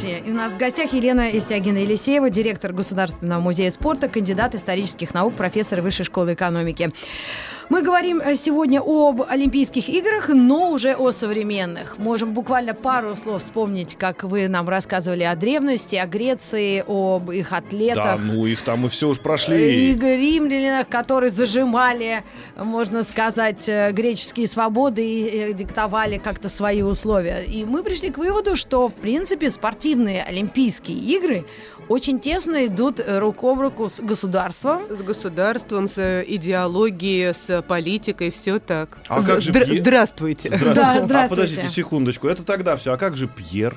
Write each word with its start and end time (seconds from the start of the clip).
Спорте. 0.00 0.22
И 0.26 0.30
у 0.30 0.34
нас 0.34 0.52
в 0.52 0.56
гостях 0.56 0.92
Елена 0.92 1.36
Истягина 1.36 1.78
Елисеева, 1.78 2.30
директор 2.30 2.72
Государственного 2.72 3.40
музея 3.40 3.70
спорта, 3.70 4.08
кандидат 4.08 4.54
исторических 4.54 5.14
наук, 5.14 5.34
профессор 5.34 5.80
Высшей 5.80 6.04
школы 6.04 6.34
экономики. 6.34 6.90
Мы 7.68 7.82
говорим 7.82 8.20
э, 8.20 8.34
сегодня 8.34 8.80
об 8.84 9.22
Олимпийских 9.22 9.88
играх, 9.88 10.28
но 10.28 10.72
уже 10.72 10.94
о 10.94 11.12
современных. 11.12 11.98
Можем 11.98 12.34
буквально 12.34 12.74
пару 12.74 13.14
слов 13.14 13.44
вспомнить, 13.44 13.94
как 13.96 14.24
вы 14.24 14.48
нам 14.48 14.68
рассказывали 14.68 15.22
о 15.22 15.36
древности, 15.36 15.94
о 15.94 16.06
Греции, 16.06 16.82
об 16.84 17.30
их 17.30 17.52
атлетах. 17.52 18.04
Да, 18.04 18.16
ну 18.16 18.44
их 18.46 18.60
там 18.62 18.80
мы 18.80 18.88
все 18.88 19.10
уж 19.10 19.20
прошли. 19.20 19.92
И 19.92 19.94
римлянах, 19.94 20.88
которые 20.88 21.30
зажимали, 21.30 22.24
можно 22.56 23.04
сказать, 23.04 23.68
э, 23.68 23.92
греческие 23.92 24.48
свободы 24.48 25.06
и 25.06 25.50
э, 25.50 25.52
диктовали 25.52 26.18
как-то 26.18 26.48
свои 26.48 26.82
условия. 26.82 27.44
И 27.44 27.64
мы 27.64 27.84
пришли 27.84 28.10
к 28.10 28.18
выводу, 28.18 28.56
что, 28.56 28.88
в 28.88 28.94
принципе, 28.94 29.48
спортивные 29.48 29.89
Олимпийские 29.94 30.96
игры 30.98 31.46
очень 31.88 32.20
тесно 32.20 32.66
идут 32.66 33.00
рук 33.06 33.42
об 33.42 33.60
руку 33.60 33.88
с 33.88 34.00
государством. 34.00 34.82
С 34.90 35.02
государством, 35.02 35.88
с 35.88 36.22
идеологией, 36.26 37.34
с 37.34 37.62
политикой, 37.62 38.30
все 38.30 38.58
так. 38.58 38.98
А 39.08 39.22
как 39.22 39.40
же 39.40 39.50
Здра- 39.52 39.64
Пье- 39.66 39.80
Здравствуйте. 39.80 40.48
Здравствуйте. 40.48 40.74
Да, 40.80 40.92
А 40.92 41.04
здравствуйте. 41.04 41.28
подождите 41.28 41.68
секундочку, 41.68 42.28
это 42.28 42.42
тогда 42.44 42.76
все. 42.76 42.92
А 42.92 42.96
как 42.96 43.16
же 43.16 43.26
Пьер? 43.28 43.76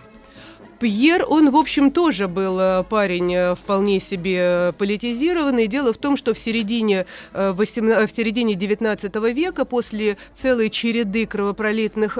Пьер, 0.83 1.25
он, 1.29 1.49
в 1.49 1.55
общем, 1.55 1.91
тоже 1.91 2.27
был 2.27 2.59
э, 2.59 2.83
парень 2.83 3.33
э, 3.33 3.55
вполне 3.55 4.01
себе 4.01 4.37
э, 4.37 4.73
политизированный. 4.77 5.67
Дело 5.67 5.93
в 5.93 5.97
том, 5.97 6.17
что 6.17 6.33
в 6.33 6.37
середине, 6.37 7.05
э, 7.31 7.53
18 7.53 8.11
в 8.11 8.13
середине 8.13 8.55
19 8.55 9.15
века, 9.33 9.63
после 9.63 10.17
целой 10.33 10.69
череды 10.69 11.25
кровопролитных 11.25 12.17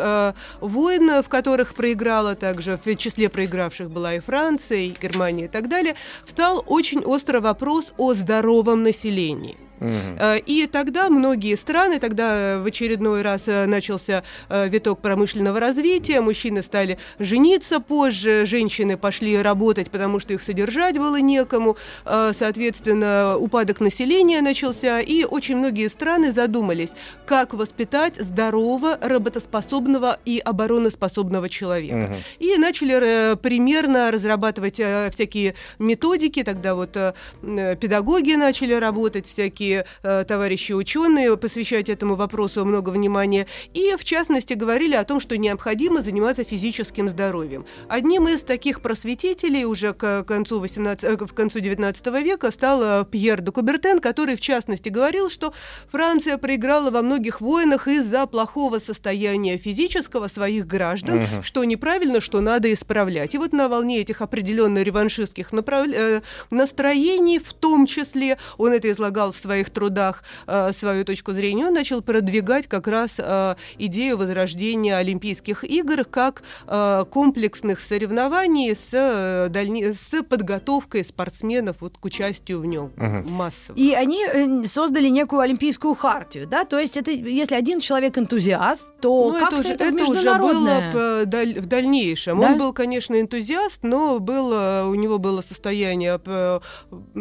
войн, 0.61 1.23
в 1.23 1.28
которых 1.28 1.75
проиграла 1.75 2.38
также, 2.38 2.80
в 2.86 2.95
числе 2.95 3.28
проигравших 3.28 3.92
была 3.92 4.16
и 4.16 4.22
Франция, 4.22 4.77
и 4.77 4.94
Германия 5.02 5.45
и 5.45 5.50
так 5.50 5.67
далее, 5.67 5.95
встал 6.23 6.64
очень 6.66 7.02
острый 7.02 7.42
вопрос 7.42 7.92
о 7.98 8.14
здоровом 8.14 8.83
населении. 8.83 9.62
Э, 9.79 10.39
И 10.45 10.67
тогда 10.67 11.09
многие 11.09 11.55
страны, 11.55 11.99
тогда 11.99 12.59
в 12.59 12.66
очередной 12.66 13.21
раз 13.21 13.43
э, 13.47 13.66
начался 13.66 14.23
э, 14.49 14.67
виток 14.69 14.99
промышленного 14.99 15.59
развития, 15.59 16.21
мужчины 16.21 16.63
стали 16.63 16.97
жениться 17.19 17.80
позже, 17.80 18.45
женщины 18.45 18.97
пошли 18.97 19.38
работать, 19.41 19.89
потому 19.89 20.19
что 20.19 20.33
их 20.33 20.41
содержать 20.41 20.97
было 20.97 21.19
некому, 21.19 21.77
соответственно, 22.05 23.35
упадок 23.38 23.80
населения 23.80 24.41
начался, 24.41 24.99
и 25.02 25.23
очень 25.23 25.57
многие 25.57 25.89
страны 25.89 26.31
задумались, 26.31 26.91
как 27.25 27.53
воспитать 27.53 28.15
здорового, 28.15 28.97
работоспособного 29.02 30.19
и 30.25 30.39
обороноспособного 30.39 31.49
человека. 31.49 31.95
Мгм. 31.95 32.15
И 32.39 32.58
начали 32.58 33.35
примерно 33.35 34.11
разрабатывать 34.11 34.75
всякие 34.75 35.55
методики. 35.80 36.43
Тогда 36.43 36.75
вот 36.75 36.97
педагоги 37.41 38.33
начали 38.33 38.73
работать, 38.73 39.27
всякие 39.27 39.62
э, 39.72 40.23
товарищи 40.28 40.73
ученые, 40.73 41.36
посвящать 41.38 41.89
этому 41.89 42.16
вопросу 42.16 42.66
много 42.66 42.89
внимания. 42.89 43.47
И, 43.73 43.95
в 43.97 44.03
частности, 44.03 44.53
говорили 44.53 44.95
о 44.95 45.03
том, 45.03 45.20
что 45.20 45.38
необходимо 45.38 46.02
заниматься 46.02 46.43
физическим 46.43 47.10
здоровьем. 47.10 47.65
Одним 47.87 48.27
из 48.27 48.42
таких 48.42 48.82
просветителей 48.82 49.65
уже 49.65 49.93
к 49.93 50.23
концу, 50.23 50.60
18, 50.60 51.04
э, 51.04 51.17
к 51.17 51.33
концу 51.33 51.60
19 51.60 52.05
века 52.23 52.52
стал 52.52 52.82
э, 52.83 53.05
Пьер 53.05 53.42
де 53.42 53.52
Кубертен, 53.52 53.99
который, 53.99 54.36
в 54.36 54.42
частности, 54.42 54.89
говорил, 54.89 55.30
что 55.30 55.54
Франция 55.92 56.37
проиграла 56.37 56.92
во 56.92 57.02
многих 57.02 57.42
войнах 57.42 57.87
из-за 57.87 58.26
плохого 58.27 58.80
состояния 58.80 59.58
физического 59.58 60.27
своих 60.27 60.67
граждан, 60.67 61.20
Мгм. 61.21 61.43
что 61.43 61.64
неправильно, 61.64 62.21
что 62.21 62.42
надо 62.42 62.71
исправлять. 62.73 63.33
И 63.36 63.37
вот 63.37 63.54
на 63.54 63.67
волне 63.70 63.99
этих 63.99 64.21
определенно 64.21 64.82
реваншистских 64.83 65.52
направ- 65.54 65.93
э, 65.93 66.21
настроений, 66.49 67.39
в 67.39 67.54
том 67.54 67.86
числе, 67.86 68.37
он 68.58 68.71
это 68.73 68.89
излагал 68.92 69.32
в 69.32 69.37
своих 69.53 69.69
трудах, 69.69 70.23
э, 70.47 70.71
свою 70.73 71.05
точку 71.05 71.31
зрения, 71.31 71.67
он 71.67 71.73
начал 71.73 72.02
продвигать 72.02 72.67
как 72.67 72.87
раз 72.87 73.15
э, 73.19 73.55
идею 73.77 74.17
возрождения 74.17 74.97
Олимпийских 74.97 75.64
игр 75.64 76.05
как 76.05 76.41
э, 76.67 77.05
комплексных 77.11 77.80
соревнований 77.80 78.75
с, 78.75 79.49
дальне- 79.49 79.93
с 79.93 80.23
подготовкой 80.23 81.05
спортсменов 81.05 81.77
вот, 81.81 81.97
к 81.99 82.05
участию 82.05 82.59
в 82.61 82.65
нем 82.65 82.92
Мгм. 82.97 83.31
массово. 83.31 83.77
И 83.77 83.93
они 83.93 84.65
создали 84.65 85.09
некую 85.09 85.42
олимпийскую 85.42 85.93
хартию, 85.93 86.47
да? 86.47 86.65
То 86.65 86.80
есть 86.80 86.97
это 86.97 87.11
если 87.11 87.53
один 87.55 87.80
человек 87.80 88.17
энтузиаст, 88.17 88.87
то 89.02 89.31
Ну, 89.33 89.39
как-то 89.39 89.58
это, 89.58 89.65
уже, 89.65 89.73
это, 89.73 89.83
это 89.86 90.03
уже 90.11 90.33
было 90.39 91.23
в 91.61 91.65
дальнейшем. 91.67 92.39
Да? 92.39 92.47
Он 92.47 92.58
был, 92.58 92.73
конечно, 92.73 93.19
энтузиаст, 93.21 93.83
но 93.83 94.19
было, 94.19 94.86
у 94.87 94.95
него 94.95 95.19
было 95.19 95.42
состояние, 95.42 96.19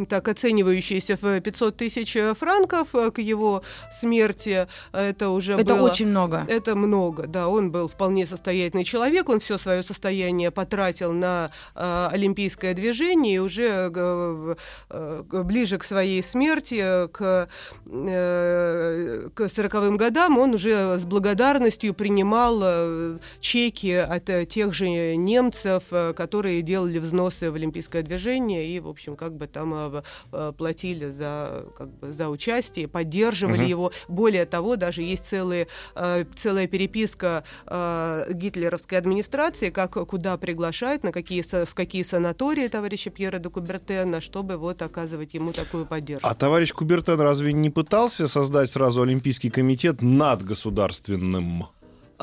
так 0.08 0.28
оценивающееся 0.28 1.18
в 1.20 1.40
500 1.40 1.76
тысяч 1.76 2.16
франков 2.38 2.88
э, 2.94 3.10
к 3.10 3.18
его 3.18 3.62
смерти. 3.90 4.66
Это 4.92 5.30
уже 5.30 5.54
Это 5.54 5.74
было... 5.74 5.88
очень 5.88 6.06
много. 6.06 6.46
Это 6.48 6.74
много, 6.74 7.26
да. 7.26 7.48
Он 7.48 7.70
был 7.70 7.88
вполне 7.88 8.26
состоятельный 8.26 8.84
человек, 8.84 9.28
он 9.28 9.40
все 9.40 9.58
свое 9.58 9.82
состояние 9.82 10.50
потратил 10.50 11.12
на 11.12 11.50
э, 11.74 12.08
олимпийское 12.12 12.74
движение, 12.74 13.36
и 13.36 13.38
уже 13.38 13.90
э, 13.94 14.54
э, 14.90 15.42
ближе 15.44 15.78
к 15.78 15.84
своей 15.84 16.22
смерти, 16.22 16.80
э, 16.82 17.08
к, 17.08 17.48
э, 17.86 19.28
к 19.34 19.40
40-м 19.40 19.96
годам, 19.96 20.38
он 20.38 20.54
уже 20.54 20.98
с 20.98 21.04
благодарностью 21.04 21.94
принимал 21.94 22.60
э, 22.62 23.18
чеки 23.40 23.94
от 23.94 24.28
э, 24.28 24.44
тех 24.44 24.74
же 24.74 25.16
немцев, 25.16 25.84
э, 25.90 26.12
которые 26.14 26.62
делали 26.62 26.98
взносы 26.98 27.50
в 27.50 27.54
олимпийское 27.54 28.02
движение 28.02 28.66
и, 28.66 28.80
в 28.80 28.88
общем, 28.88 29.16
как 29.16 29.36
бы 29.36 29.46
там 29.46 29.74
э, 29.74 30.02
э, 30.32 30.52
платили 30.56 31.10
за, 31.10 31.66
как 31.76 31.88
бы, 31.88 32.11
за 32.12 32.28
участие, 32.28 32.88
поддерживали 32.88 33.62
Мгм. 33.62 33.66
его. 33.66 33.92
Более 34.08 34.44
того, 34.46 34.76
даже 34.76 35.02
есть 35.02 35.26
целые, 35.26 35.68
э, 35.94 36.24
целая 36.34 36.66
переписка 36.66 37.44
э, 37.66 38.26
гитлеровской 38.32 38.98
администрации, 38.98 39.70
как 39.70 39.92
куда 40.06 40.36
приглашают, 40.36 41.04
на 41.04 41.12
какие, 41.12 41.42
в 41.64 41.74
какие 41.74 42.02
санатории 42.02 42.68
товарища 42.68 43.10
Пьера 43.10 43.38
де 43.38 43.48
Кубертена, 43.48 44.20
чтобы 44.20 44.56
вот 44.56 44.82
оказывать 44.82 45.34
ему 45.34 45.52
такую 45.52 45.86
поддержку. 45.86 46.26
А 46.28 46.34
товарищ 46.34 46.72
Кубертен 46.72 47.20
разве 47.20 47.52
не 47.52 47.70
пытался 47.70 48.28
создать 48.28 48.70
сразу 48.70 49.02
Олимпийский 49.02 49.50
комитет 49.50 50.02
над 50.02 50.42
государственным? 50.44 51.66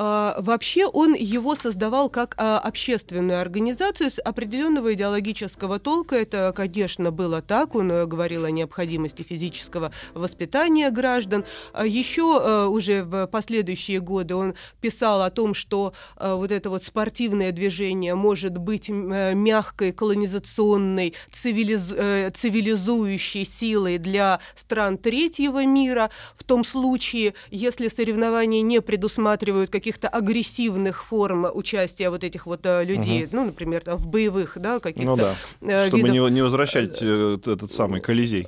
А, 0.01 0.35
вообще 0.39 0.85
он 0.85 1.13
его 1.13 1.55
создавал 1.55 2.09
как 2.09 2.33
а, 2.37 2.57
общественную 2.59 3.41
организацию 3.41 4.09
с 4.09 4.21
определенного 4.21 4.93
идеологического 4.93 5.77
толка. 5.77 6.15
Это, 6.15 6.53
конечно, 6.55 7.11
было 7.11 7.41
так. 7.41 7.75
Он 7.75 7.91
э, 7.91 8.05
говорил 8.05 8.45
о 8.45 8.51
необходимости 8.51 9.23
физического 9.23 9.91
воспитания 10.13 10.89
граждан. 10.89 11.43
А 11.73 11.85
еще 11.85 12.41
э, 12.41 12.65
уже 12.67 13.03
в 13.03 13.27
последующие 13.27 13.99
годы 13.99 14.35
он 14.35 14.53
писал 14.79 15.21
о 15.21 15.29
том, 15.31 15.53
что 15.53 15.91
э, 16.15 16.33
вот 16.33 16.53
это 16.53 16.69
вот 16.69 16.85
спортивное 16.85 17.51
движение 17.51 18.15
может 18.15 18.57
быть 18.57 18.87
мягкой, 18.87 19.91
колонизационной, 19.91 21.13
цивилиз- 21.29 22.31
цивилизующей 22.31 23.45
силой 23.45 23.97
для 23.97 24.39
стран 24.55 24.97
третьего 24.97 25.65
мира 25.65 26.09
в 26.37 26.45
том 26.45 26.63
случае, 26.63 27.33
если 27.51 27.89
соревнования 27.89 28.61
не 28.61 28.79
предусматривают 28.79 29.69
каких-то 29.89 30.07
агрессивных 30.07 31.03
форм 31.03 31.47
участия 31.51 32.11
вот 32.11 32.23
этих 32.23 32.45
вот 32.45 32.59
э, 32.63 32.83
людей, 32.83 33.27
ну, 33.31 33.45
например, 33.45 33.81
там, 33.81 33.97
в 33.97 34.07
боевых, 34.07 34.55
да, 34.55 34.79
каких-то 34.79 35.09
Ну 35.09 35.15
да, 35.15 35.35
э, 35.61 35.87
чтобы 35.87 36.09
видов, 36.09 36.29
не, 36.29 36.35
не 36.35 36.41
возвращать 36.43 36.99
э, 37.01 37.39
т- 37.43 37.51
этот 37.51 37.71
самый 37.71 37.99
Колизей. 37.99 38.45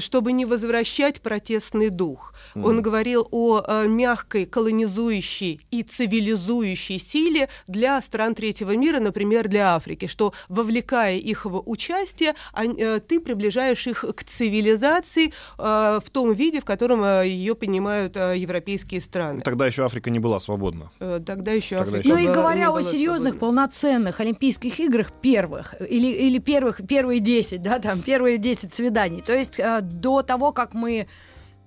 чтобы 0.00 0.32
не 0.32 0.46
возвращать 0.46 1.20
протестный 1.20 1.90
дух. 1.90 2.34
Мгм. 2.56 2.64
Он 2.64 2.82
говорил 2.82 3.28
о 3.30 3.84
мягкой 3.86 4.46
колонизующей 4.46 5.60
и 5.70 5.82
цивилизующей 5.84 6.98
силе 6.98 7.48
для 7.68 8.02
стран 8.02 8.34
третьего 8.34 8.76
мира, 8.76 8.98
например, 8.98 9.48
для 9.48 9.76
Африки, 9.76 10.08
что 10.08 10.32
вовлекая 10.48 11.18
их 11.18 11.44
в 11.44 11.62
участие, 11.66 12.34
ты 13.08 13.20
приближаешь 13.20 13.86
их 13.86 14.04
к 14.16 14.24
цивилизации 14.24 15.32
в 15.56 16.04
том 16.10 16.32
виде, 16.32 16.60
в 16.60 16.64
котором 16.64 17.04
ее 17.22 17.54
понимают 17.54 18.16
европейские 18.16 19.00
страны. 19.00 19.42
Тогда 19.42 19.66
еще 19.66 19.84
Африка 19.84 20.10
не 20.10 20.18
была 20.18 20.40
свободна. 20.40 20.53
Э, 21.00 21.20
Тогда 21.24 21.52
еще 21.52 21.78
Тогда 21.78 21.98
Африка 21.98 22.08
Ну 22.08 22.16
и 22.18 22.26
говоря 22.28 22.72
о 22.72 22.82
серьезных, 22.82 23.34
свободна. 23.34 23.40
полноценных 23.40 24.20
Олимпийских 24.20 24.80
играх 24.80 25.12
первых, 25.12 25.74
или, 25.80 26.06
или 26.06 26.38
первых, 26.38 26.80
первые 26.86 27.20
10, 27.20 27.62
да, 27.62 27.78
там, 27.78 28.00
первые 28.00 28.38
10 28.38 28.74
свиданий. 28.74 29.20
То 29.20 29.34
есть 29.34 29.58
э, 29.58 29.80
до 29.82 30.22
того, 30.22 30.52
как 30.52 30.74
мы 30.74 31.06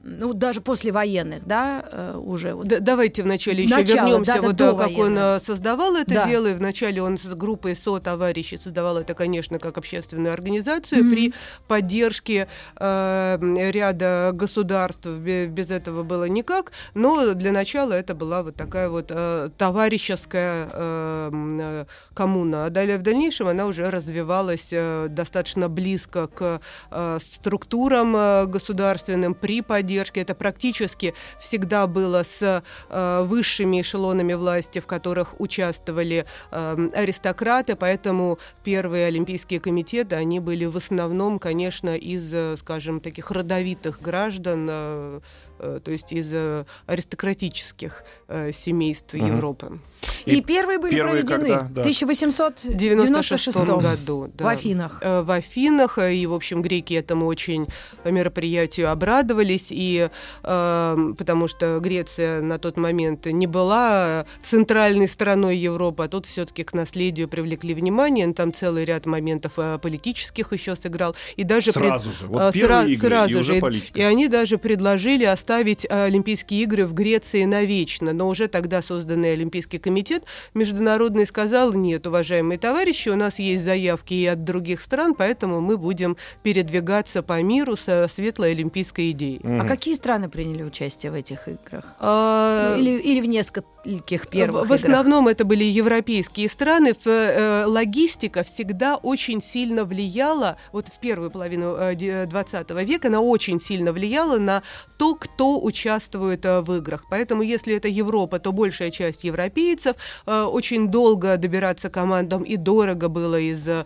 ну, 0.07 0.33
даже 0.33 0.61
послевоенных, 0.61 1.45
да, 1.45 1.83
э, 1.91 2.17
уже. 2.17 2.55
Да, 2.63 2.79
давайте 2.79 3.23
вначале 3.23 3.63
еще 3.63 3.75
Начало, 3.75 4.07
вернемся, 4.07 4.33
да, 4.35 4.41
да, 4.41 4.47
вот, 4.47 4.55
до 4.55 4.71
как 4.75 4.87
он 4.91 4.95
военных. 5.15 5.41
э, 5.41 5.45
создавал 5.45 5.95
это 5.97 6.13
Да. 6.13 6.27
дело. 6.27 6.47
И 6.47 6.53
вначале 6.53 7.01
он 7.01 7.17
с 7.17 7.25
группой 7.35 7.75
со-товарищей 7.75 8.57
создавал 8.57 8.97
это, 8.97 9.13
конечно, 9.13 9.59
как 9.59 9.77
общественную 9.77 10.33
организацию 10.33 11.03
Мгм. 11.03 11.11
при 11.13 11.33
поддержке 11.67 12.47
э, 12.77 13.37
ряда 13.71 14.31
государств. 14.33 15.05
Бе- 15.07 15.47
Без 15.47 15.71
этого 15.71 16.03
было 16.03 16.23
никак. 16.29 16.71
Но 16.93 17.33
для 17.33 17.51
начала 17.51 17.91
это 17.93 18.15
была 18.15 18.43
вот 18.43 18.55
такая 18.55 18.87
вот 18.89 19.07
э, 19.09 19.49
товарищеская 19.57 20.69
э, 20.71 21.31
э, 21.33 21.85
коммуна. 22.13 22.65
А 22.65 22.69
далее 22.69 22.97
в 22.97 23.01
дальнейшем 23.01 23.47
она 23.47 23.65
уже 23.65 23.89
развивалась 23.91 24.69
э, 24.71 25.07
достаточно 25.09 25.67
близко 25.69 26.27
к 26.27 26.61
э, 26.91 27.17
структурам 27.21 28.15
э, 28.15 28.45
государственным 28.45 29.33
при 29.33 29.61
поддержке. 29.61 29.96
Это 30.21 30.35
практически 30.35 31.13
всегда 31.39 31.87
было 31.87 32.23
с 32.23 32.63
э, 32.89 33.21
высшими 33.23 33.81
эшелонами 33.81 34.33
власти, 34.33 34.79
в 34.79 34.87
которых 34.87 35.39
участвовали 35.39 36.25
э, 36.51 36.89
аристократы, 36.93 37.75
поэтому 37.75 38.39
первые 38.63 39.07
олимпийские 39.07 39.59
комитеты, 39.59 40.15
они 40.15 40.39
были 40.39 40.65
в 40.65 40.77
основном, 40.77 41.39
конечно, 41.39 41.95
из, 41.95 42.33
э, 42.33 42.55
скажем, 42.57 42.99
таких 42.99 43.31
родовитых 43.31 44.01
граждан, 44.01 44.67
э, 44.69 45.19
то 45.57 45.91
есть 45.91 46.11
из 46.11 46.29
э, 46.31 46.65
аристократических 46.85 48.03
э, 48.27 48.51
семейств 48.53 49.13
Мгм. 49.13 49.25
Европы. 49.35 49.79
И, 50.25 50.37
И 50.37 50.41
первые 50.41 50.77
были 50.77 50.93
первые 50.93 51.23
проведены 51.23 51.49
когда, 51.55 51.63
в 51.69 51.73
да. 51.73 51.81
1896 51.81 52.77
96 52.77 53.57
году. 53.57 54.29
да. 54.35 54.45
в 54.45 54.47
Афинах. 54.47 54.99
Э, 55.01 55.21
в 55.21 55.31
Афинах, 55.31 55.97
э, 55.97 56.13
и, 56.15 56.25
в 56.27 56.33
общем, 56.33 56.61
греки 56.61 56.93
этому 56.93 57.25
очень 57.25 57.67
э, 58.03 58.11
мероприятию 58.11 58.91
обрадовались, 58.91 59.67
и 59.69 60.09
э, 60.43 61.13
потому 61.17 61.47
что 61.47 61.79
Греция 61.79 62.41
на 62.41 62.57
тот 62.59 62.77
момент 62.77 63.25
не 63.25 63.47
была 63.47 64.25
центральной 64.43 65.07
страной 65.07 65.57
Европы, 65.57 66.03
а 66.03 66.07
тут 66.07 66.25
все-таки 66.25 66.63
к 66.63 66.73
наследию 66.73 67.27
привлекли 67.27 67.73
внимание, 67.73 68.31
там 68.33 68.53
целый 68.53 68.85
ряд 68.85 69.05
моментов 69.05 69.53
э, 69.57 69.79
политических 69.81 70.53
еще 70.53 70.75
сыграл, 70.75 71.15
и 71.35 71.43
даже 71.43 71.71
пред- 71.73 71.87
Сразу 71.87 72.13
же. 72.13 72.25
э, 72.25 72.29
Вот 72.29 72.55
сра- 72.55 72.85
игры, 72.85 72.95
сразу 72.95 73.31
и 73.31 73.35
уже 73.35 73.55
же. 73.55 73.61
политика. 73.61 73.99
И 73.99 74.03
они 74.03 74.27
даже 74.27 74.57
предложили 74.57 75.23
оставить 75.25 75.46
э, 75.49 76.03
Олимпийские 76.05 76.63
игры 76.63 76.85
в 76.85 76.93
Греции 76.93 77.45
навечно. 77.45 78.13
Но 78.13 78.27
уже 78.27 78.47
тогда 78.47 78.81
созданный 78.81 79.33
Олимпийский 79.33 79.77
комитет 79.79 80.23
международный 80.53 81.25
сказал, 81.25 81.73
нет, 81.73 82.07
уважаемые 82.07 82.57
товарищи, 82.57 83.09
у 83.09 83.15
нас 83.15 83.39
есть 83.39 83.63
заявки 83.63 84.13
и 84.13 84.25
от 84.25 84.43
других 84.43 84.81
стран, 84.81 85.15
поэтому 85.15 85.61
мы 85.61 85.77
будем 85.77 86.17
передвигаться 86.43 87.21
по 87.23 87.41
миру 87.41 87.77
со 87.77 88.07
светлой 88.09 88.51
олимпийской 88.51 89.11
идеей. 89.11 89.39
А 89.43 89.47
Мгм. 89.47 89.67
какие 89.67 89.93
страны 89.95 90.29
приняли 90.29 90.63
участие 90.63 91.11
в 91.11 91.15
этих 91.15 91.47
играх? 91.47 91.95
А, 91.99 92.73
Ну, 92.75 92.81
или, 92.81 92.99
или 92.99 93.21
в 93.21 93.25
нескольких 93.25 94.27
первых 94.27 94.63
в 94.63 94.65
играх? 94.65 94.79
основном 94.83 95.27
это 95.27 95.45
были 95.45 95.63
европейские 95.63 96.49
страны. 96.49 96.93
В, 96.93 97.07
э, 97.07 97.65
логистика 97.65 98.43
всегда 98.43 98.95
очень 98.97 99.41
сильно 99.41 99.83
влияла, 99.85 100.57
вот 100.71 100.87
в 100.87 100.99
первую 100.99 101.31
половину 101.31 101.75
э, 101.77 101.95
де- 101.95 102.25
20 102.25 102.83
века, 102.83 103.07
она 103.09 103.21
очень 103.21 103.59
сильно 103.61 103.91
влияла 103.93 104.37
на 104.39 104.63
то, 104.97 105.15
кто 105.15 105.36
участвует 105.45 106.45
э, 106.45 106.61
в 106.61 106.73
играх. 106.73 107.05
Поэтому, 107.09 107.41
если 107.41 107.75
это 107.75 107.87
Европа, 107.87 108.39
то 108.39 108.51
большая 108.51 108.91
часть 108.91 109.23
европейцев. 109.23 109.95
Э, 110.25 110.43
очень 110.43 110.89
долго 110.89 111.37
добираться 111.37 111.89
командам 111.89 112.43
и 112.43 112.57
дорого 112.57 113.09
было 113.09 113.39
из 113.39 113.67
э, 113.67 113.85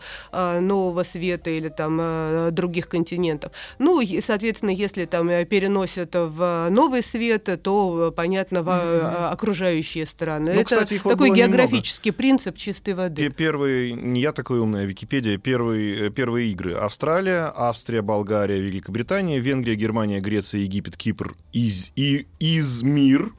Нового 0.59 1.03
Света 1.03 1.49
или 1.49 1.69
там 1.69 2.51
других 2.53 2.87
континентов. 2.87 3.51
Ну, 3.79 4.01
и, 4.01 4.21
соответственно, 4.21 4.71
если 4.71 5.05
там 5.05 5.27
переносят 5.45 6.11
в 6.13 6.67
Новый 6.69 7.03
Свет, 7.03 7.49
то, 7.63 8.13
понятно, 8.15 8.63
в 8.63 9.31
окружающие 9.31 10.05
страны. 10.05 10.53
Ну, 10.53 10.61
Это 10.61 10.75
кстати, 10.75 10.97
такой 10.97 11.15
было 11.15 11.25
немного. 11.25 11.47
географический 11.47 12.11
принцип 12.11 12.57
чистой 12.57 12.93
воды. 12.93 13.29
Первые, 13.29 13.93
не 13.93 14.21
я 14.21 14.31
такой 14.31 14.59
умный, 14.59 14.83
а 14.83 14.85
Википедия, 14.85 15.37
первые, 15.37 16.09
первые 16.09 16.49
игры. 16.51 16.73
Австралия, 16.73 17.51
Австрия, 17.55 18.01
Болгария, 18.01 18.59
Великобритания, 18.59 19.39
Венгрия, 19.39 19.75
Германия, 19.75 20.19
Греция, 20.19 20.61
Египет, 20.61 20.97
Кипр, 20.97 21.35
Из, 21.51 21.91
и, 21.95 22.27
Измир, 22.39 23.33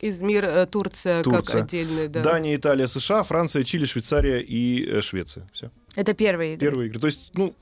Измир, 0.00 0.44
э, 0.44 0.66
Турция, 0.66 1.22
как 1.22 1.46
Турция. 1.46 1.62
отдельный, 1.62 2.08
да. 2.08 2.20
Дания, 2.22 2.56
Италия, 2.56 2.86
США, 2.86 3.22
Франция, 3.22 3.64
Чили, 3.64 3.86
Швейцария 3.86 4.40
и 4.40 4.86
э, 4.86 5.00
Швеция. 5.00 5.48
Все. 5.52 5.70
Это 5.94 6.12
первые 6.12 6.54
игры. 6.54 6.68
Первые 6.68 6.88
игры. 6.88 7.00
То 7.00 7.06
есть, 7.06 7.30
ну, 7.34 7.54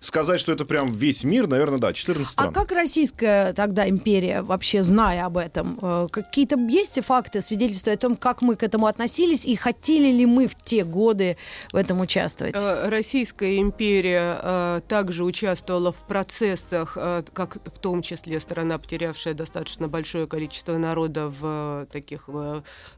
сказать, 0.00 0.40
что 0.40 0.52
это 0.52 0.64
прям 0.64 0.88
весь 0.88 1.24
мир, 1.24 1.46
наверное, 1.46 1.78
да, 1.78 1.92
14 1.92 2.28
А 2.28 2.32
стран. 2.32 2.52
как 2.52 2.72
Российская 2.72 3.52
тогда 3.52 3.88
империя, 3.88 4.42
вообще 4.42 4.82
зная 4.82 5.26
об 5.26 5.36
этом, 5.36 5.78
э, 5.80 6.08
какие-то 6.10 6.56
есть 6.58 7.00
факты, 7.04 7.42
свидетельства 7.42 7.92
о 7.92 7.96
том, 7.96 8.16
как 8.16 8.42
мы 8.42 8.56
к 8.56 8.62
этому 8.62 8.86
относились 8.86 9.44
и 9.44 9.56
хотели 9.56 10.10
ли 10.10 10.26
мы 10.26 10.46
в 10.46 10.54
те 10.54 10.84
годы 10.84 11.36
в 11.72 11.76
этом 11.76 12.00
участвовать? 12.00 12.54
Э, 12.56 12.88
Российская 12.88 13.58
империя 13.58 14.38
э, 14.42 14.80
также 14.88 15.24
участвовала 15.24 15.92
в 15.92 16.06
процессах, 16.06 16.96
как 17.32 17.58
в 17.64 17.78
том 17.78 18.02
числе 18.02 18.40
страна, 18.40 18.78
потерявшая 18.78 19.34
достаточно 19.34 19.88
большое 19.88 20.26
количество 20.26 20.76
народа 20.76 21.28
в 21.28 21.86
таких 21.92 22.28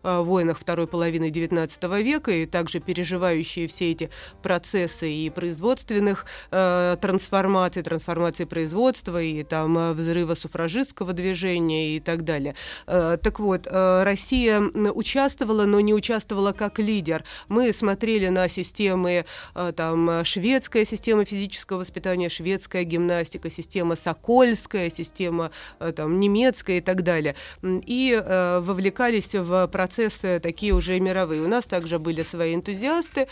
войнах 0.03 0.59
второй 0.59 0.87
половины 0.87 1.31
XIX 1.31 2.03
века, 2.03 2.31
и 2.31 2.47
также 2.47 2.81
переживающие 2.81 3.69
все 3.69 3.91
эти 3.91 4.11
процессы 4.43 5.11
и 5.11 5.31
производственных 5.31 6.27
э, 6.51 6.90
трансформаций, 6.97 7.83
трансформации 7.83 8.45
производства 8.45 9.21
и 9.23 9.43
там 9.43 9.77
э, 9.77 9.93
взрыва 9.93 10.35
суфражистского 10.35 11.13
движения 11.13 11.97
и 11.97 12.01
так 12.01 12.25
далее. 12.25 12.55
Э, 12.87 13.19
Так 13.23 13.39
вот, 13.41 13.67
э, 13.67 14.03
Россия 14.05 14.61
участвовала, 14.61 15.65
но 15.67 15.81
не 15.81 15.95
участвовала 15.95 16.53
как 16.53 16.79
лидер. 16.79 17.25
Мы 17.49 17.73
смотрели 17.73 18.29
на 18.29 18.49
системы, 18.49 19.25
там, 19.77 20.25
шведская 20.25 20.85
система 20.85 21.25
физического 21.25 21.81
воспитания, 21.81 22.29
шведская 22.29 22.85
гимнастика, 22.85 23.51
система 23.51 23.97
сокольская, 23.97 24.91
система 24.91 25.51
там, 25.97 26.19
немецкая 26.21 26.79
и 26.79 26.81
так 26.81 27.03
далее. 27.03 27.35
И 27.63 28.21
вовлекались 28.25 29.35
в 29.35 29.67
процессы 29.69 30.41
такие 30.41 30.73
уже 30.73 30.99
мировые. 31.01 31.43
У 31.43 31.49
нас 31.49 31.67
также 31.67 31.99
были 31.99 32.23
свои 32.23 32.55
энтузиасты. 32.55 33.27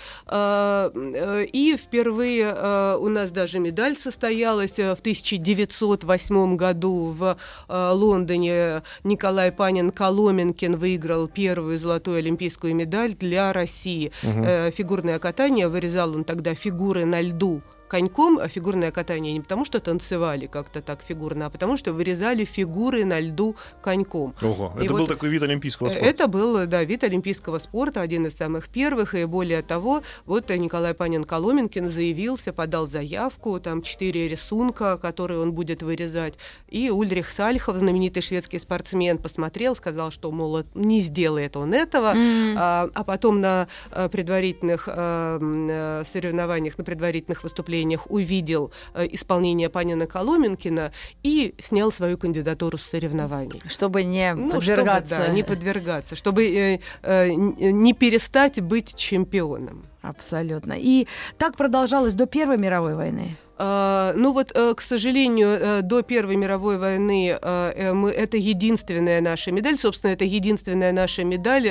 И 1.52 1.76
впервые 1.82 2.52
у 2.98 3.08
нас 3.08 3.30
даже 3.30 3.47
медаль 3.56 3.96
состоялась 3.96 4.78
э, 4.78 4.94
в 4.94 5.00
1908 5.00 6.56
году 6.56 7.14
в 7.16 7.38
э, 7.68 7.90
Лондоне. 7.94 8.82
Николай 9.04 9.50
Панин 9.50 9.90
Коломенкин 9.90 10.76
выиграл 10.76 11.28
первую 11.28 11.78
золотую 11.78 12.18
олимпийскую 12.18 12.74
медаль 12.74 13.14
для 13.14 13.52
России. 13.54 14.12
Э, 14.22 14.70
Фигурное 14.70 15.18
катание 15.18 15.68
вырезал 15.68 16.14
он 16.14 16.24
тогда 16.24 16.54
фигуры 16.54 17.06
на 17.06 17.22
льду 17.22 17.62
коньком, 17.88 18.38
а 18.38 18.48
фигурное 18.48 18.90
катание 18.90 19.32
не 19.32 19.40
потому, 19.40 19.64
что 19.64 19.80
танцевали 19.80 20.46
как-то 20.46 20.82
так 20.82 21.02
фигурно, 21.02 21.46
а 21.46 21.50
потому, 21.50 21.76
что 21.76 21.92
вырезали 21.92 22.44
фигуры 22.44 23.04
на 23.04 23.18
льду 23.18 23.56
коньком. 23.82 24.34
Ого, 24.42 24.74
И 24.78 24.84
это 24.84 24.92
вот 24.92 25.00
был 25.00 25.06
такой 25.06 25.30
вид 25.30 25.42
олимпийского 25.42 25.88
спорта. 25.88 26.06
Это 26.06 26.28
был, 26.28 26.66
да, 26.66 26.84
вид 26.84 27.02
олимпийского 27.04 27.58
спорта, 27.58 28.00
один 28.00 28.26
из 28.26 28.36
самых 28.36 28.68
первых, 28.68 29.14
и 29.14 29.24
более 29.24 29.62
того, 29.62 30.02
вот 30.26 30.50
Николай 30.50 30.94
Панин 30.94 31.24
Коломенкин 31.24 31.90
заявился, 31.90 32.52
подал 32.52 32.86
заявку, 32.86 33.58
там 33.58 33.82
четыре 33.82 34.28
рисунка, 34.28 34.98
которые 34.98 35.40
он 35.40 35.52
будет 35.52 35.82
вырезать, 35.82 36.34
и 36.68 36.90
Ульрих 36.90 37.30
Сальхов, 37.30 37.76
знаменитый 37.76 38.22
шведский 38.22 38.58
спортсмен, 38.58 39.18
посмотрел, 39.18 39.74
сказал, 39.74 40.10
что, 40.10 40.30
мол, 40.30 40.64
не 40.74 41.00
сделает 41.00 41.56
он 41.56 41.72
этого, 41.72 42.12
М. 42.14 42.56
а, 42.58 42.90
а 42.92 43.04
потом 43.04 43.40
на 43.40 43.68
а, 43.90 44.08
предварительных 44.08 44.88
а, 44.90 46.04
соревнованиях, 46.06 46.76
на 46.76 46.84
предварительных 46.84 47.42
выступлениях 47.42 47.77
увидел 48.08 48.72
а, 48.94 49.04
исполнение 49.04 49.68
Панина 49.68 50.06
Коломенкина 50.06 50.92
и 51.22 51.54
снял 51.62 51.92
свою 51.92 52.18
кандидатуру 52.18 52.78
с 52.78 52.82
соревнований. 52.82 53.62
Чтобы 53.66 54.04
не 54.04 54.34
Ну, 54.34 54.52
подвергаться. 54.52 55.14
чтобы, 55.14 55.26
да, 55.26 55.32
не 55.32 55.42
подвергаться, 55.42 56.16
чтобы 56.16 56.46
э, 56.46 56.80
э, 57.02 57.30
не 57.32 57.92
перестать 57.92 58.60
быть 58.60 58.94
чемпионом. 58.94 59.84
Абсолютно. 60.02 60.74
И 60.76 61.06
так 61.36 61.56
продолжалось 61.56 62.14
до 62.14 62.26
Первой 62.26 62.56
мировой 62.56 62.94
войны. 62.94 63.36
А, 63.60 64.12
ну 64.14 64.32
вот, 64.32 64.52
э, 64.54 64.72
к 64.74 64.80
сожалению, 64.80 65.48
э, 65.48 65.82
до 65.82 66.02
Первой 66.02 66.36
мировой 66.36 66.78
войны 66.78 67.36
э, 67.42 67.92
мы, 67.92 68.10
это 68.10 68.36
единственная 68.36 69.20
наша 69.20 69.50
медаль, 69.50 69.76
собственно, 69.76 70.12
это 70.12 70.24
единственная 70.24 70.92
наша 70.92 71.24
медаль 71.24 71.68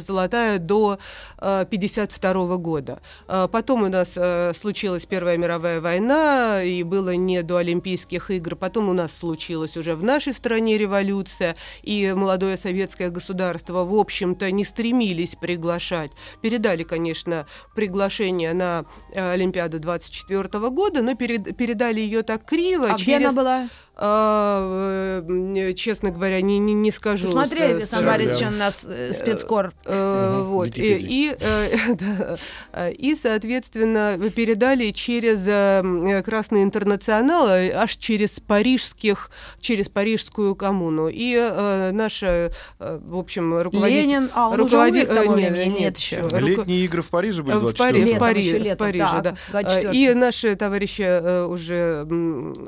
золотая 0.00 0.58
до 0.58 0.98
1952 1.38 2.56
года. 2.58 3.00
А 3.26 3.48
Потом 3.48 3.82
у 3.82 3.88
нас 3.88 4.18
случилась 4.58 5.06
Первая 5.06 5.38
мировая 5.38 5.80
война, 5.80 6.62
и 6.62 6.82
было 6.82 7.14
не 7.14 7.42
до 7.42 7.56
Олимпийских 7.56 8.30
игр. 8.30 8.54
Потом 8.56 8.88
у 8.88 8.92
нас 8.92 9.16
случилась 9.16 9.76
уже 9.76 9.94
в 9.96 10.04
нашей 10.04 10.34
стране 10.34 10.76
революция, 10.76 11.56
и 11.82 12.12
молодое 12.14 12.56
советское 12.56 13.08
государство, 13.08 13.84
в 13.84 13.94
общем-то, 13.94 14.50
не 14.50 14.64
стремились 14.64 15.36
приглашать. 15.36 16.10
Передали, 16.42 16.82
конечно, 16.82 17.46
приглашение 17.74 18.52
на 18.52 18.84
Олимпиаду 19.14 19.78
24 19.78 20.70
года, 20.70 21.02
но 21.02 21.14
перед- 21.14 21.29
передали 21.38 22.00
ее 22.00 22.22
так 22.22 22.44
криво. 22.44 22.86
А 22.90 22.94
где 22.96 23.16
она 23.16 23.26
через- 23.26 23.34
была? 23.34 23.68
А, 23.96 25.22
э, 25.28 25.72
честно 25.74 26.10
говоря, 26.10 26.40
не, 26.40 26.58
не, 26.58 26.72
не 26.72 26.90
скажу. 26.90 27.28
Смотрели, 27.28 27.84
да. 27.90 28.00
Борисович, 28.02 28.46
у 28.46 28.50
нас 28.50 28.86
э, 28.88 29.12
спецкор. 29.14 29.72
Э, 29.84 30.36
Мгм, 30.40 30.44
Вот. 30.50 30.76
И, 30.76 30.96
и, 30.98 31.36
э, 31.38 31.94
да, 31.98 32.36
э, 32.72 32.92
и, 32.92 33.14
соответственно, 33.14 34.14
вы 34.16 34.30
передали 34.30 34.90
через 34.90 35.46
э, 35.46 35.80
м, 35.82 36.22
Красный 36.22 36.62
интернационал, 36.62 37.48
э, 37.48 37.72
аж 37.72 37.96
через 37.96 38.40
парижских, 38.40 39.30
через 39.60 39.88
парижскую 39.90 40.54
коммуну. 40.54 41.08
И 41.08 41.34
э, 41.38 41.90
наша, 41.92 42.52
э, 42.78 42.98
в 43.04 43.18
общем, 43.18 43.58
руководитель... 43.60 44.00
Ленин, 44.08 44.30
а 44.32 44.48
он 44.48 44.60
руководи- 44.60 45.04
уже 45.06 45.28
умер 45.28 45.52
э, 45.52 45.66
нет, 45.66 45.68
нет, 45.68 45.80
Нет 45.80 45.96
еще. 45.98 46.26
Летние 46.40 46.84
игры 46.86 47.02
в 47.02 47.08
Париже 47.08 47.42
были 47.42 47.56
В 47.56 47.60
24 47.60 47.90
Пари- 47.92 48.02
в 48.02 48.06
Летом, 48.06 48.18
Париже, 48.20 48.48
еще 48.48 48.58
в 48.58 48.62
летом, 48.62 48.86
Париже, 48.86 49.04
так, 49.04 49.22
да. 49.22 49.36
24. 49.50 49.94
И 49.94 50.14
наши 50.14 50.56
товарищи 50.56 51.02
э, 51.06 51.44
уже 51.44 52.06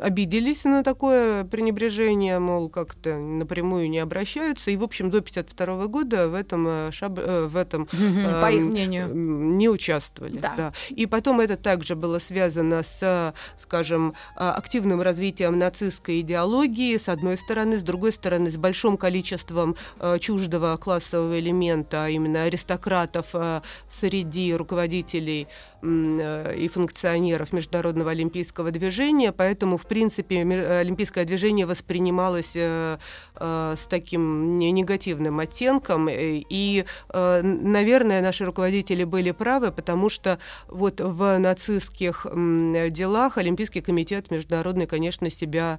обиделись 0.02 0.64
на 0.64 0.82
такое 0.84 1.21
пренебрежение, 1.50 2.38
мол, 2.38 2.68
как-то 2.68 3.16
напрямую 3.18 3.88
не 3.90 3.98
обращаются. 3.98 4.70
И, 4.70 4.76
в 4.76 4.82
общем, 4.82 5.10
до 5.10 5.20
52 5.20 5.86
года 5.86 6.28
в 6.28 6.34
этом, 6.34 6.66
э, 6.68 6.88
шаб- 6.90 7.18
э, 7.24 7.46
в 7.46 7.56
этом 7.56 7.88
Мгм, 7.92 8.40
По 8.40 8.50
их 8.50 8.60
эм, 8.60 8.66
мнению. 8.66 9.08
не 9.14 9.68
участвовали. 9.68 10.38
Да. 10.38 10.54
Да. 10.56 10.72
И 10.90 11.06
потом 11.06 11.40
это 11.40 11.56
также 11.56 11.94
было 11.96 12.18
связано 12.18 12.82
с, 12.82 13.34
скажем, 13.58 14.14
активным 14.36 15.02
развитием 15.02 15.58
нацистской 15.58 16.20
идеологии, 16.20 16.96
с 16.96 17.08
одной 17.08 17.36
стороны, 17.38 17.78
с 17.78 17.82
другой 17.82 18.12
стороны, 18.12 18.50
с 18.50 18.56
большим 18.56 18.96
количеством 18.96 19.76
э, 20.00 20.18
чуждого 20.20 20.76
классового 20.76 21.38
элемента, 21.38 22.04
а 22.04 22.08
именно 22.08 22.42
аристократов 22.44 23.26
э, 23.34 23.60
среди 23.88 24.54
руководителей 24.54 25.48
э, 25.82 26.54
и 26.58 26.68
функционеров 26.68 27.52
Международного 27.52 28.10
олимпийского 28.10 28.70
движения, 28.70 29.32
поэтому, 29.32 29.76
в 29.76 29.86
принципе, 29.86 30.44
ме- 30.44 30.82
олимпийское 31.02 31.24
движение 31.24 31.66
воспринималось 31.66 32.52
э, 32.54 32.98
э, 33.36 33.74
с 33.76 33.86
таким 33.86 34.58
не- 34.58 34.70
негативным 34.70 35.40
оттенком, 35.40 36.08
э, 36.08 36.44
и, 36.48 36.84
наверное, 37.12 38.22
наши 38.22 38.44
руководители 38.44 39.04
были 39.04 39.32
правы, 39.32 39.72
потому 39.72 40.08
что 40.08 40.38
вот 40.68 41.00
в 41.00 41.38
нацистских 41.38 42.26
делах 42.90 43.38
Олимпийский 43.38 43.80
комитет 43.80 44.30
международный, 44.30 44.86
конечно, 44.86 45.30
себя, 45.30 45.78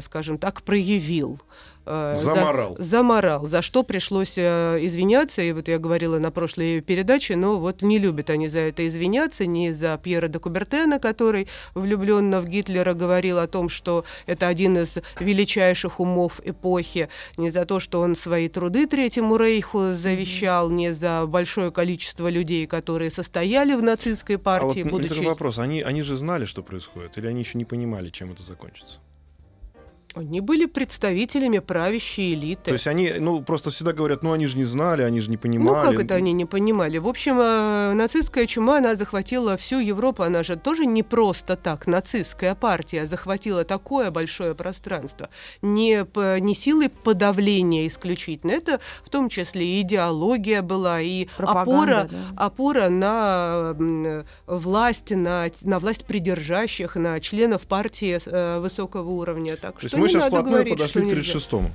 скажем 0.00 0.38
так, 0.38 0.62
проявил. 0.62 1.38
Э, 1.86 2.14
за- 2.16 2.34
Заморал. 2.34 2.76
заморал, 2.80 3.46
за 3.46 3.62
что 3.62 3.84
пришлось 3.84 4.34
э, 4.36 4.78
извиняться. 4.82 5.40
И 5.42 5.52
вот 5.52 5.68
я 5.68 5.78
говорила 5.78 6.18
на 6.18 6.32
прошлой 6.32 6.80
передаче, 6.80 7.36
но 7.36 7.58
вот 7.58 7.82
не 7.82 7.98
любят 8.00 8.28
они 8.28 8.48
за 8.48 8.58
это 8.60 8.86
извиняться, 8.88 9.46
ни 9.46 9.70
за 9.70 9.96
Пьера 10.02 10.26
де 10.26 10.40
Кубертена, 10.40 10.98
который 10.98 11.46
влюбленно 11.74 12.40
в 12.40 12.46
Гитлера 12.48 12.92
говорил 12.92 13.38
о 13.38 13.46
том, 13.46 13.68
что 13.68 14.04
это 14.26 14.48
один 14.48 14.78
из 14.78 14.98
величайших 15.20 16.00
умов 16.00 16.40
эпохи, 16.44 17.08
не 17.36 17.50
за 17.50 17.64
то, 17.64 17.78
что 17.78 18.00
он 18.00 18.16
свои 18.16 18.48
труды 18.48 18.86
Третьему 18.86 19.36
Рейху 19.36 19.94
завещал, 19.94 20.70
не 20.70 20.92
за 20.92 21.24
большое 21.26 21.70
количество 21.70 22.28
людей, 22.28 22.66
которые 22.66 23.12
состояли 23.12 23.74
в 23.74 23.82
нацистской 23.82 24.36
А 24.36 24.38
вот 24.38 24.44
партии, 24.44 24.82
будучи... 24.82 25.06
это 25.06 25.14
же 25.14 25.22
вопрос. 25.22 25.58
Они, 25.60 25.82
они 25.82 26.02
же 26.02 26.16
знали, 26.16 26.46
что 26.46 26.62
происходит, 26.62 27.16
или 27.16 27.28
они 27.28 27.40
еще 27.40 27.58
не 27.58 27.64
понимали, 27.64 28.10
чем 28.10 28.32
это 28.32 28.42
закончится? 28.42 28.98
Они 30.16 30.40
были 30.40 30.64
представителями 30.64 31.58
правящей 31.58 32.34
элиты. 32.34 32.62
То 32.64 32.72
есть 32.72 32.86
они, 32.86 33.12
ну, 33.18 33.42
просто 33.42 33.70
всегда 33.70 33.92
говорят, 33.92 34.22
ну, 34.22 34.32
они 34.32 34.46
же 34.46 34.56
не 34.56 34.64
знали, 34.64 35.02
они 35.02 35.20
же 35.20 35.28
не 35.28 35.36
Ну, 35.36 35.42
понимали. 35.42 35.90
как 35.90 36.04
это 36.04 36.14
они 36.14 36.32
не 36.32 36.46
понимали? 36.46 36.96
В 36.96 37.06
общем, 37.06 37.38
э, 37.38 37.92
нацистская 37.92 38.46
чума, 38.46 38.78
она 38.78 38.96
захватила 38.96 39.56
всю 39.58 39.78
Европу. 39.78 40.22
Она 40.22 40.42
же 40.42 40.56
тоже 40.56 40.86
не 40.86 41.02
просто 41.02 41.56
так, 41.56 41.86
нацистская 41.86 42.54
партия, 42.54 43.04
захватила 43.04 43.64
такое 43.64 44.10
большое 44.10 44.54
пространство. 44.54 45.28
Не, 45.60 46.06
не 46.40 46.54
силой 46.54 46.88
подавления 46.88 47.86
исключительно. 47.86 48.52
Это 48.52 48.80
в 49.04 49.10
том 49.10 49.28
числе 49.28 49.66
и 49.66 49.82
идеология 49.82 50.62
была, 50.62 51.00
и 51.02 51.28
Пропаганда, 51.36 51.70
опора, 51.70 52.08
да. 52.10 52.46
опора 52.46 52.88
на 52.88 54.24
власть, 54.46 55.10
на, 55.10 55.46
на 55.62 55.78
власть 55.78 56.06
придержащих, 56.06 56.96
на 56.96 57.20
членов 57.20 57.62
партии 57.62 58.18
э, 58.24 58.58
высокого 58.60 59.10
уровня. 59.10 59.56
Так 59.56 59.74
То 59.78 59.84
есть 59.84 59.94
что 59.94 60.05
не 60.06 60.12
сейчас 60.12 60.22
ну, 60.24 60.28
вплотную 60.28 60.54
говорить, 60.54 60.72
подошли 60.74 61.02
к 61.02 61.04
нельзя. 61.04 61.38
36-му. 61.38 61.70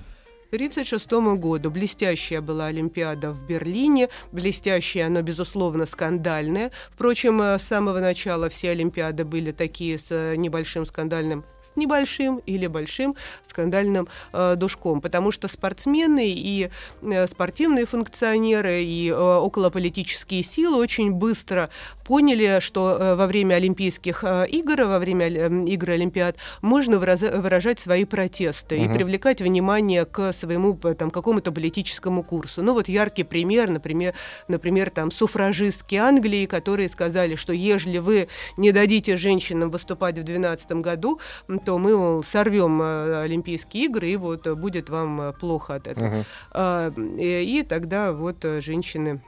1936 0.52 1.40
году 1.40 1.72
блестящая 1.72 2.42
была 2.42 2.66
Олимпиада 2.66 3.32
в 3.32 3.46
Берлине, 3.46 4.10
блестящая, 4.34 5.08
но, 5.08 5.22
безусловно, 5.22 5.86
скандальная. 5.86 6.72
Впрочем, 6.94 7.42
э, 7.42 7.58
с 7.58 7.64
самого 7.64 8.00
начала 8.00 8.50
все 8.50 8.72
Олимпиады 8.72 9.24
были 9.24 9.52
такие 9.52 9.98
с 9.98 10.08
э, 10.10 10.36
небольшим 10.36 10.86
скандальным 10.86 11.46
с 11.64 11.76
небольшим 11.76 12.42
или 12.46 12.68
большим 12.68 13.16
скандальным 13.48 14.08
э, 14.34 14.56
душком, 14.56 15.02
потому 15.02 15.32
что 15.32 15.48
спортсмены 15.48 16.30
и 16.30 16.70
э, 17.02 17.28
спортивные 17.28 17.86
функционеры 17.86 18.84
и 18.84 19.10
э, 19.10 19.14
околополитические 19.14 20.44
силы 20.44 20.78
очень 20.78 21.12
быстро 21.12 21.70
поняли, 22.12 22.60
что 22.60 22.98
э, 23.00 23.16
во 23.16 23.26
время 23.26 23.56
Олимпийских 23.56 24.26
э, 24.26 24.46
игр, 24.50 24.84
во 24.84 25.00
время 25.00 25.30
э, 25.30 25.50
игр 25.68 25.92
Олимпиад 25.92 26.36
можно 26.62 27.00
выражать 27.00 27.80
свои 27.80 28.04
протесты 28.04 28.78
и 28.80 28.82
Мгм. 28.82 28.96
привлекать 28.96 29.42
внимание 29.42 30.04
к 30.04 30.34
своему 30.34 30.74
там, 30.76 31.10
какому-то 31.10 31.54
политическому 31.54 32.22
курсу. 32.24 32.64
Ну 32.64 32.74
вот 32.74 32.90
яркий 32.90 33.24
пример, 33.24 33.70
например, 33.70 34.14
например 34.50 34.90
там 34.90 35.10
суфражистки 35.10 35.96
Англии, 35.96 36.48
которые 36.48 36.90
сказали, 36.90 37.36
что 37.36 37.54
ежели 37.54 38.00
вы 38.00 38.28
не 38.58 38.74
дадите 38.74 39.16
женщинам 39.16 39.70
выступать 39.72 40.16
в 40.20 40.24
2012 40.24 40.72
году, 40.84 41.22
то 41.66 41.78
мы 41.78 41.96
мол, 41.98 42.24
сорвем 42.26 42.82
Олимпийские 42.82 43.86
игры, 43.86 44.10
и 44.10 44.18
вот 44.18 44.46
будет 44.50 44.90
вам 44.90 45.34
плохо 45.40 45.76
от 45.76 45.88
этого. 45.88 46.26
А, 46.52 46.92
И, 47.18 47.60
и 47.60 47.64
тогда 47.64 48.12
вот 48.12 48.46
женщины 48.60 49.22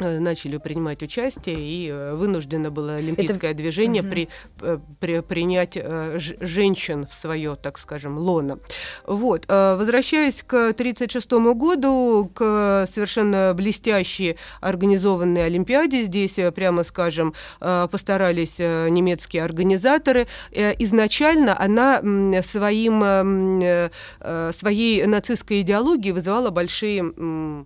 начали 0.00 0.56
принимать 0.56 1.02
участие, 1.02 1.56
и 1.60 1.88
э, 1.90 2.14
вынуждено 2.14 2.70
было 2.70 2.94
олимпийское 2.96 3.54
движение 3.54 4.02
Мгм. 4.02 4.10
при, 4.10 4.28
э, 4.62 4.78
при- 4.98 5.20
принять 5.20 5.76
э, 5.76 6.18
ж- 6.18 6.36
женщин 6.40 7.06
в 7.06 7.14
свое, 7.14 7.56
так 7.56 7.78
скажем, 7.78 8.18
лоно. 8.18 8.58
Вот. 9.06 9.44
э, 9.48 9.76
Возвращаясь 9.76 10.42
к 10.42 10.72
1936 10.72 11.54
году, 11.54 12.30
к 12.34 12.86
совершенно 12.90 13.52
блестящей 13.54 14.36
организованной 14.60 15.46
Олимпиаде, 15.46 16.04
здесь, 16.04 16.38
э, 16.38 16.50
прямо 16.52 16.84
скажем, 16.84 17.34
э, 17.60 17.88
постарались 17.90 18.56
э, 18.58 18.88
немецкие 18.88 19.44
организаторы. 19.44 20.26
Э, 20.52 20.74
Изначально 20.78 21.60
она 21.60 22.00
своим, 22.42 23.02
э, 23.04 23.90
э, 24.20 24.52
своей 24.54 25.04
нацистской 25.06 25.60
идеологией 25.60 26.12
вызывала 26.12 26.50
большие 26.50 27.12
э, 27.16 27.64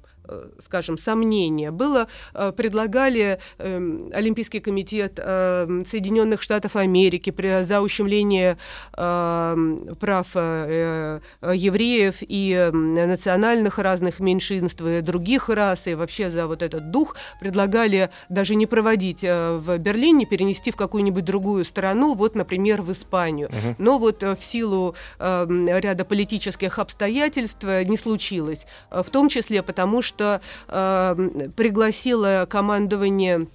скажем, 0.58 0.98
сомнения. 0.98 1.70
Было, 1.70 2.06
э, 2.34 2.52
предлагали 2.56 3.38
э, 3.58 4.10
Олимпийский 4.12 4.60
комитет 4.60 5.18
э, 5.22 5.82
Соединенных 5.86 6.42
Штатов 6.42 6.76
Америки 6.76 7.30
при- 7.30 7.62
за 7.64 7.80
ущемление 7.80 8.56
э, 8.96 9.76
прав 10.00 10.28
э, 10.34 11.20
э, 11.42 11.52
евреев 11.54 12.16
и 12.20 12.52
э, 12.56 12.70
национальных 12.72 13.78
разных 13.78 14.20
меньшинств 14.20 14.82
и 14.82 15.00
других 15.00 15.48
рас, 15.48 15.86
и 15.86 15.94
вообще 15.94 16.30
за 16.30 16.46
вот 16.46 16.62
этот 16.62 16.90
дух 16.90 17.16
предлагали 17.40 18.10
даже 18.28 18.54
не 18.54 18.66
проводить 18.66 19.22
э, 19.24 19.56
в 19.58 19.76
Берлине, 19.78 20.26
перенести 20.26 20.70
в 20.70 20.76
какую-нибудь 20.76 21.24
другую 21.24 21.64
страну, 21.64 22.14
вот, 22.14 22.34
например, 22.34 22.82
в 22.82 22.90
Испанию. 22.92 23.50
Но 23.78 23.98
вот 23.98 24.22
э, 24.22 24.34
в 24.36 24.42
силу 24.44 24.94
э, 25.18 25.46
ряда 25.80 26.04
политических 26.04 26.78
обстоятельств 26.78 27.64
э, 27.64 27.84
не 27.84 27.96
случилось. 27.96 28.66
Э, 28.90 29.02
В 29.06 29.10
том 29.10 29.28
числе 29.28 29.62
потому, 29.62 30.02
что 30.02 30.13
э, 30.20 30.38
м, 30.68 31.52
пригласило 31.52 32.46
командование 32.48 33.46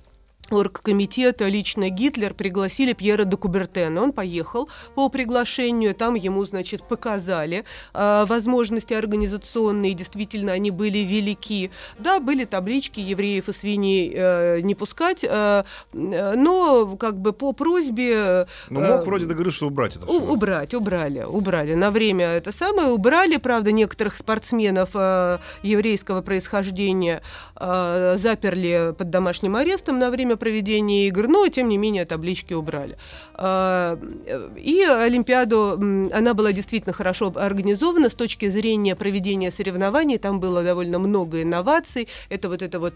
оргкомитета 0.58 1.48
лично 1.48 1.89
Гитлер 1.89 2.34
пригласили 2.34 2.94
Пьера 2.94 3.24
де 3.24 3.38
Кубертена. 3.38 4.01
Он 4.01 4.12
поехал 4.12 4.70
по 4.96 5.10
приглашению, 5.10 5.94
там 5.96 6.15
ему, 6.15 6.46
значит, 6.46 6.84
показали 6.84 7.63
э, 7.94 8.25
возможности 8.27 8.94
организационные, 8.94 9.94
действительно, 9.94 10.51
они 10.53 10.72
были 10.72 11.00
велики. 11.00 11.72
Да, 11.98 12.20
были 12.20 12.46
таблички 12.46 13.00
евреев 13.00 13.50
и 13.50 13.53
свиней 13.53 14.13
э, 14.15 14.62
не 14.62 14.75
пускать, 14.75 15.24
э, 15.24 15.63
э, 15.94 16.34
но 16.36 16.98
как 16.98 17.20
бы 17.20 17.34
по 17.34 17.53
просьбе... 17.53 18.48
Ну, 18.70 18.82
э, 18.82 18.96
мог 18.96 19.06
вроде 19.06 19.25
договориться, 19.25 19.58
что 19.58 19.68
убрать 19.68 19.96
это 19.96 20.06
всё. 20.06 20.20
убрать, 20.20 20.74
убрали, 20.74 21.24
убрали. 21.24 21.74
На 21.75 21.91
время 21.91 22.25
это 22.25 22.51
самое 22.51 22.89
убрали, 22.89 23.38
правда, 23.38 23.72
некоторых 23.72 24.15
спортсменов 24.15 24.91
э, 24.94 25.38
еврейского 25.63 26.22
происхождения 26.22 27.22
э, 27.56 28.15
заперли 28.18 28.94
под 28.98 29.10
домашним 29.10 29.56
арестом 29.56 30.00
на 30.00 30.10
время 30.10 30.38
проведения 30.39 31.08
игр, 31.08 31.27
но, 31.27 31.48
тем 31.50 31.69
не 31.69 31.77
менее, 31.77 32.05
таблички 32.05 32.53
убрали. 32.53 32.98
А, 33.36 34.00
и 34.58 34.81
Олимпиаду, 34.81 35.74
она 36.13 36.34
была 36.34 36.53
действительно 36.53 36.93
хорошо 36.93 37.31
организована. 37.36 38.10
С 38.10 38.15
точки 38.15 38.50
зрения 38.50 38.96
проведения 38.96 39.51
соревнований, 39.51 40.17
там 40.17 40.39
было 40.39 40.63
довольно 40.63 40.98
много 41.00 41.43
инноваций, 41.43 42.08
это 42.29 42.48
вот 42.48 42.62
эта 42.62 42.79
вот 42.79 42.93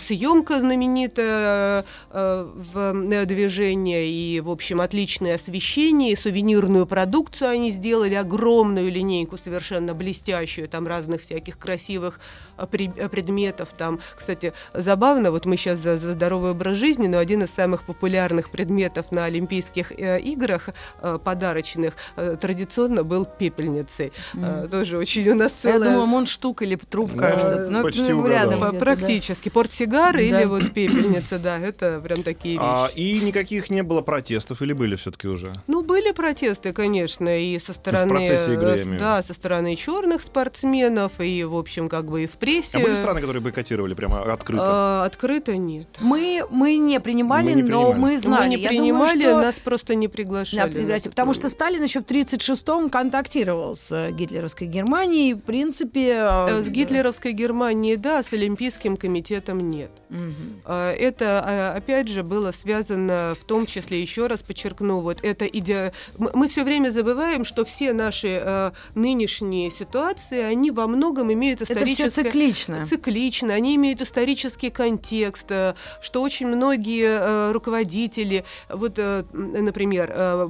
съемка 0.00 0.58
знаменитая 0.58 1.84
в 2.10 3.26
движении 3.26 4.08
и, 4.08 4.40
в 4.40 4.50
общем, 4.50 4.80
отличное 4.80 5.34
освещение, 5.34 6.12
и 6.12 6.16
сувенирную 6.16 6.86
продукцию 6.86 7.50
они 7.50 7.70
сделали, 7.70 8.14
огромную 8.14 8.90
линейку 8.90 9.36
совершенно 9.36 9.92
блестящую, 9.94 10.68
там 10.68 10.86
разных 10.86 11.20
всяких 11.20 11.58
красивых 11.58 12.20
предметов, 12.56 13.68
там, 13.76 14.00
кстати, 14.16 14.54
забавно, 14.72 15.30
вот 15.30 15.44
мы 15.44 15.56
сейчас 15.56 15.80
за, 15.80 15.98
за 15.98 16.12
здоровый 16.12 16.52
образ 16.52 16.77
жизни, 16.78 17.06
но 17.06 17.18
один 17.18 17.42
из 17.42 17.50
самых 17.50 17.82
популярных 17.82 18.50
предметов 18.50 19.12
на 19.12 19.24
Олимпийских 19.24 19.92
э, 19.92 20.20
играх 20.20 20.70
э, 21.00 21.18
подарочных 21.22 21.94
э, 22.16 22.36
традиционно 22.40 23.04
был 23.04 23.26
пепельницей. 23.26 24.12
Mm. 24.34 24.64
Э, 24.64 24.68
тоже 24.68 24.96
очень 24.96 25.28
у 25.28 25.34
нас 25.34 25.52
целая... 25.52 25.78
Я 25.78 25.84
думала, 25.84 26.06
монштук 26.06 26.62
или 26.62 26.76
трубка. 26.76 27.16
Да, 27.18 27.38
что-то. 27.38 27.70
Ну, 27.70 27.82
почти 27.82 28.12
ну, 28.12 28.26
рядом. 28.26 28.78
Практически. 28.78 29.48
Да. 29.48 29.54
Портсигар 29.54 30.14
да. 30.14 30.20
или 30.20 30.44
вот 30.44 30.72
пепельница, 30.72 31.38
да, 31.38 31.58
это 31.58 32.00
прям 32.02 32.22
такие 32.22 32.58
а, 32.60 32.86
вещи. 32.86 32.94
А, 32.94 32.98
и 32.98 33.20
никаких 33.20 33.70
не 33.70 33.82
было 33.82 34.02
протестов 34.02 34.62
или 34.62 34.72
были 34.72 34.96
все-таки 34.96 35.28
уже? 35.28 35.52
Ну, 35.66 35.82
были 35.82 36.12
протесты, 36.12 36.72
конечно, 36.72 37.38
и 37.38 37.58
со 37.58 37.72
стороны... 37.72 38.06
В 38.06 38.08
процессе 38.08 38.54
игры, 38.54 38.78
я 38.78 38.98
Да, 38.98 39.22
со 39.22 39.34
стороны 39.34 39.74
черных 39.76 40.22
спортсменов, 40.22 41.20
и, 41.20 41.44
в 41.44 41.56
общем, 41.56 41.88
как 41.88 42.06
бы 42.06 42.24
и 42.24 42.26
в 42.26 42.32
прессе. 42.32 42.78
А 42.78 42.80
были 42.80 42.94
страны, 42.94 43.20
которые 43.20 43.42
бойкотировали 43.42 43.94
прямо 43.94 44.22
открыто? 44.32 44.62
А, 44.64 45.04
открыто 45.04 45.56
нет. 45.56 45.88
Мы, 46.00 46.44
мы 46.50 46.67
не 46.76 47.00
принимали, 47.00 47.54
мы 47.54 47.62
не 47.62 47.62
но 47.62 47.92
мы 47.92 48.18
знали. 48.18 48.48
Мы 48.48 48.56
не 48.56 48.62
Я 48.62 48.68
принимали, 48.68 49.18
думаю, 49.24 49.36
что... 49.36 49.42
нас 49.42 49.54
просто 49.56 49.94
не 49.94 50.08
приглашали. 50.08 50.60
Да, 50.60 50.66
пригласили, 50.66 51.08
потому 51.08 51.34
что 51.34 51.48
Сталин 51.48 51.82
еще 51.82 52.00
в 52.00 52.04
1936-м 52.04 52.90
контактировал 52.90 53.76
с 53.76 54.10
гитлеровской 54.10 54.66
Германией. 54.66 55.34
В 55.34 55.40
принципе... 55.40 56.18
Э, 56.20 56.62
с 56.62 56.68
гитлеровской 56.68 57.32
Германией, 57.32 57.96
да, 57.96 58.22
с 58.22 58.32
Олимпийским 58.32 58.96
комитетом 58.96 59.70
нет. 59.70 59.90
Угу. 60.10 60.72
Это, 60.72 61.42
а, 61.44 61.74
опять 61.76 62.08
же, 62.08 62.22
было 62.22 62.52
связано 62.52 63.34
в 63.40 63.44
том 63.44 63.66
числе, 63.66 64.00
еще 64.00 64.26
раз 64.26 64.42
подчеркну, 64.42 65.00
вот 65.00 65.18
это 65.22 65.44
иде... 65.46 65.92
Мы 66.18 66.48
все 66.48 66.64
время 66.64 66.90
забываем, 66.90 67.44
что 67.44 67.64
все 67.64 67.92
наши 67.92 68.40
э, 68.42 68.70
нынешние 68.94 69.70
ситуации, 69.70 70.42
они 70.42 70.70
во 70.70 70.86
многом 70.86 71.32
имеют 71.32 71.62
историческое... 71.62 72.04
Это 72.04 72.12
все 72.12 72.22
циклично. 72.22 72.84
Циклично. 72.84 73.54
Они 73.54 73.76
имеют 73.76 74.00
исторический 74.00 74.70
контекст, 74.70 75.46
э, 75.50 75.74
что 76.00 76.22
очень 76.22 76.46
многие 76.58 77.06
э, 77.06 77.52
руководители, 77.52 78.44
вот, 78.68 78.94
э, 78.96 79.22
например, 79.32 80.10
э, 80.12 80.48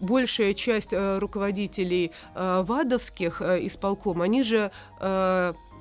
большая 0.00 0.54
часть 0.54 0.92
руководителей 0.92 2.12
ВАДовских 2.34 3.42
исполком, 3.42 4.22
они 4.22 4.42
же 4.42 4.70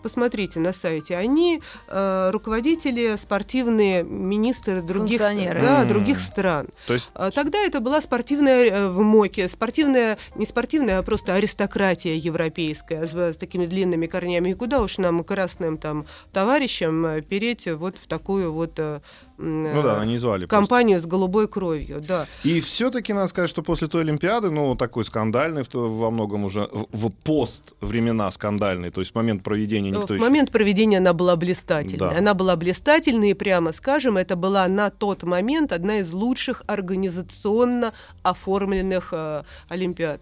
посмотрите 0.05 0.59
на 0.59 0.71
сайте, 0.71 1.17
они 1.17 1.63
э, 1.87 2.29
руководители, 2.31 3.15
спортивные 3.17 4.03
министры 4.03 4.83
других, 4.83 5.17
да, 5.17 5.33
mm. 5.33 5.87
других 5.87 6.19
стран. 6.19 6.67
То 6.85 6.93
есть... 6.93 7.09
А, 7.15 7.31
тогда 7.31 7.57
это 7.57 7.79
была 7.79 8.01
спортивная 8.01 8.69
э, 8.69 8.89
в 8.89 9.01
МОКе, 9.01 9.49
спортивная, 9.49 10.19
не 10.35 10.45
спортивная, 10.45 10.99
а 10.99 11.01
просто 11.01 11.33
аристократия 11.33 12.15
европейская 12.17 13.07
с, 13.07 13.15
с 13.15 13.37
такими 13.37 13.65
длинными 13.65 14.05
корнями. 14.05 14.49
И 14.49 14.53
куда 14.53 14.81
уж 14.81 14.99
нам, 14.99 15.23
красным 15.23 15.79
там 15.79 16.05
товарищам, 16.31 17.23
переть 17.23 17.67
вот 17.67 17.97
в 17.97 18.05
такую 18.05 18.53
вот 18.53 18.73
э, 18.77 18.99
ну 19.37 19.81
да, 19.83 19.99
они 19.99 20.17
звали. 20.17 20.45
Компанию 20.45 20.95
просто. 20.97 21.07
с 21.07 21.11
голубой 21.11 21.47
кровью, 21.47 22.01
да. 22.01 22.25
И 22.43 22.61
все-таки 22.61 23.13
надо 23.13 23.27
сказать, 23.27 23.49
что 23.49 23.63
после 23.63 23.87
той 23.87 24.01
Олимпиады, 24.01 24.49
ну, 24.49 24.75
такой 24.75 25.03
скандальный, 25.03 25.63
во 25.73 26.11
многом 26.11 26.45
уже 26.45 26.69
в 26.71 27.09
пост 27.09 27.73
времена 27.81 28.31
скандальный, 28.31 28.91
то 28.91 29.01
есть 29.01 29.11
в 29.11 29.15
момент 29.15 29.43
проведения 29.43 29.89
никто 29.89 30.07
В 30.07 30.11
еще... 30.11 30.23
момент 30.23 30.51
проведения 30.51 30.97
она 30.97 31.13
была 31.13 31.35
блистательной. 31.35 31.97
Да. 32.11 32.17
Она 32.17 32.33
была 32.33 32.55
блистательной, 32.55 33.31
и 33.31 33.33
прямо 33.33 33.73
скажем, 33.73 34.17
это 34.17 34.35
была 34.35 34.67
на 34.67 34.89
тот 34.89 35.23
момент 35.23 35.71
одна 35.71 35.99
из 35.99 36.13
лучших 36.13 36.63
организационно 36.67 37.93
оформленных 38.23 39.09
э, 39.11 39.43
Олимпиад. 39.67 40.21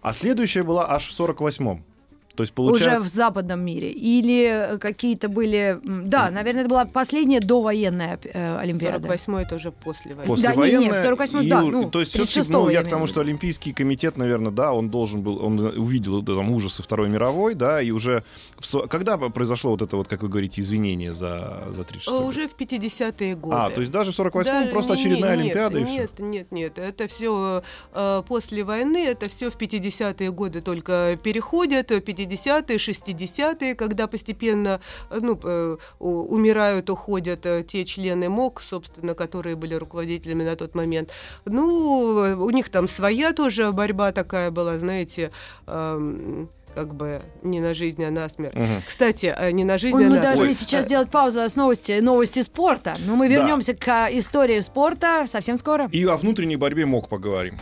А 0.00 0.12
следующая 0.12 0.62
была 0.62 0.90
аж 0.90 1.08
в 1.08 1.20
48-м. 1.20 1.84
То 2.34 2.42
есть 2.42 2.52
получается... 2.52 2.98
Уже 2.98 3.08
в 3.08 3.12
западном 3.12 3.60
мире. 3.60 3.92
Или 3.92 4.78
какие-то 4.80 5.28
были... 5.28 5.78
Да, 5.84 6.30
наверное, 6.30 6.62
это 6.62 6.70
была 6.70 6.84
последняя 6.84 7.40
довоенная 7.40 8.18
э, 8.24 8.58
Олимпиада. 8.58 9.08
48-й 9.08 9.42
это 9.42 9.54
уже 9.56 9.70
после 9.70 10.14
войны. 10.14 10.28
После 10.28 10.48
да, 10.48 10.54
не, 10.54 10.76
не, 10.78 10.88
48-й, 10.88 11.48
да. 11.48 11.62
Ну, 11.62 11.90
то 11.90 12.00
есть 12.00 12.12
все-таки, 12.12 12.50
ну, 12.50 12.68
я 12.68 12.82
к 12.82 12.88
тому, 12.88 13.06
что 13.06 13.20
Олимпийский 13.20 13.72
комитет, 13.72 14.16
наверное, 14.16 14.52
да, 14.52 14.72
он 14.72 14.90
должен 14.90 15.22
был, 15.22 15.44
он 15.44 15.58
увидел 15.60 16.22
да, 16.22 16.34
там 16.34 16.50
ужасы 16.50 16.82
Второй 16.82 17.08
мировой, 17.08 17.54
да, 17.54 17.80
и 17.80 17.90
уже... 17.90 18.24
В, 18.58 18.86
когда 18.88 19.16
произошло 19.18 19.70
вот 19.72 19.82
это 19.82 19.96
вот, 19.96 20.08
как 20.08 20.22
вы 20.22 20.28
говорите, 20.28 20.60
извинение 20.60 21.12
за, 21.12 21.64
за 21.70 21.84
36 21.84 22.10
год? 22.10 22.28
Уже 22.28 22.48
в 22.48 22.56
50-е 22.56 23.36
годы. 23.36 23.56
А, 23.56 23.70
то 23.70 23.80
есть 23.80 23.92
даже 23.92 24.12
в 24.12 24.18
48-м 24.18 24.70
просто 24.70 24.94
очередная 24.94 25.36
нет, 25.36 25.56
Олимпиада 25.56 25.80
нет, 25.80 25.88
и 25.88 25.92
Нет, 25.92 26.10
все? 26.14 26.22
нет, 26.22 26.52
нет, 26.52 26.78
это 26.78 27.08
все 27.08 27.62
э, 27.92 28.22
после 28.26 28.64
войны, 28.64 29.06
это 29.06 29.28
все 29.28 29.50
в 29.50 29.56
50-е 29.56 30.32
годы 30.32 30.60
только 30.60 31.18
переходят, 31.22 31.90
50-е, 32.26 32.78
60 32.78 33.14
60-е, 33.14 33.74
когда 33.74 34.06
постепенно 34.06 34.80
э, 35.10 35.18
ну, 35.20 35.38
э, 35.42 35.76
умирают, 35.98 36.90
уходят 36.90 37.46
э, 37.46 37.62
те 37.62 37.84
члены 37.84 38.28
МОК, 38.28 38.60
собственно, 38.62 39.14
которые 39.14 39.56
были 39.56 39.74
руководителями 39.74 40.44
на 40.44 40.56
тот 40.56 40.74
момент. 40.74 41.10
Ну, 41.44 42.36
у 42.38 42.50
них 42.50 42.68
там 42.68 42.88
своя 42.88 43.32
тоже 43.32 43.72
борьба 43.72 44.12
такая 44.12 44.50
была, 44.50 44.78
знаете, 44.78 45.30
эм, 45.66 46.48
как 46.74 46.94
бы 46.94 47.22
не 47.42 47.60
на 47.60 47.74
жизнь, 47.74 48.04
а 48.04 48.10
на 48.10 48.28
смерть. 48.28 48.56
Угу. 48.56 48.82
Кстати, 48.86 49.34
не 49.52 49.64
на 49.64 49.78
жизнь, 49.78 49.96
Ой, 49.96 50.06
а 50.06 50.08
мы 50.08 50.16
на 50.16 50.22
должны 50.22 50.46
смерть. 50.46 50.58
сейчас 50.58 50.86
сделать 50.86 51.10
паузу 51.10 51.40
с 51.40 51.54
новости, 51.54 52.00
новости 52.00 52.42
спорта. 52.42 52.96
Но 53.06 53.16
мы 53.16 53.28
вернемся 53.28 53.74
да. 53.74 54.08
к 54.08 54.12
истории 54.12 54.60
спорта 54.60 55.26
совсем 55.30 55.58
скоро. 55.58 55.88
И 55.92 56.04
о 56.04 56.16
внутренней 56.16 56.56
борьбе 56.56 56.84
МОК 56.86 57.08
поговорим. 57.08 57.58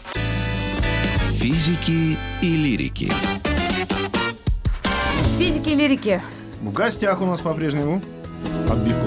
Физики 1.33 2.17
и 2.41 2.57
лирики. 2.57 3.13
Физики 5.43 5.71
и 5.71 5.75
лирики. 5.75 6.23
В 6.61 6.73
гостях 6.73 7.21
у 7.21 7.27
нас 7.27 7.41
по-прежнему 7.41 8.01
отбивку. 8.71 9.07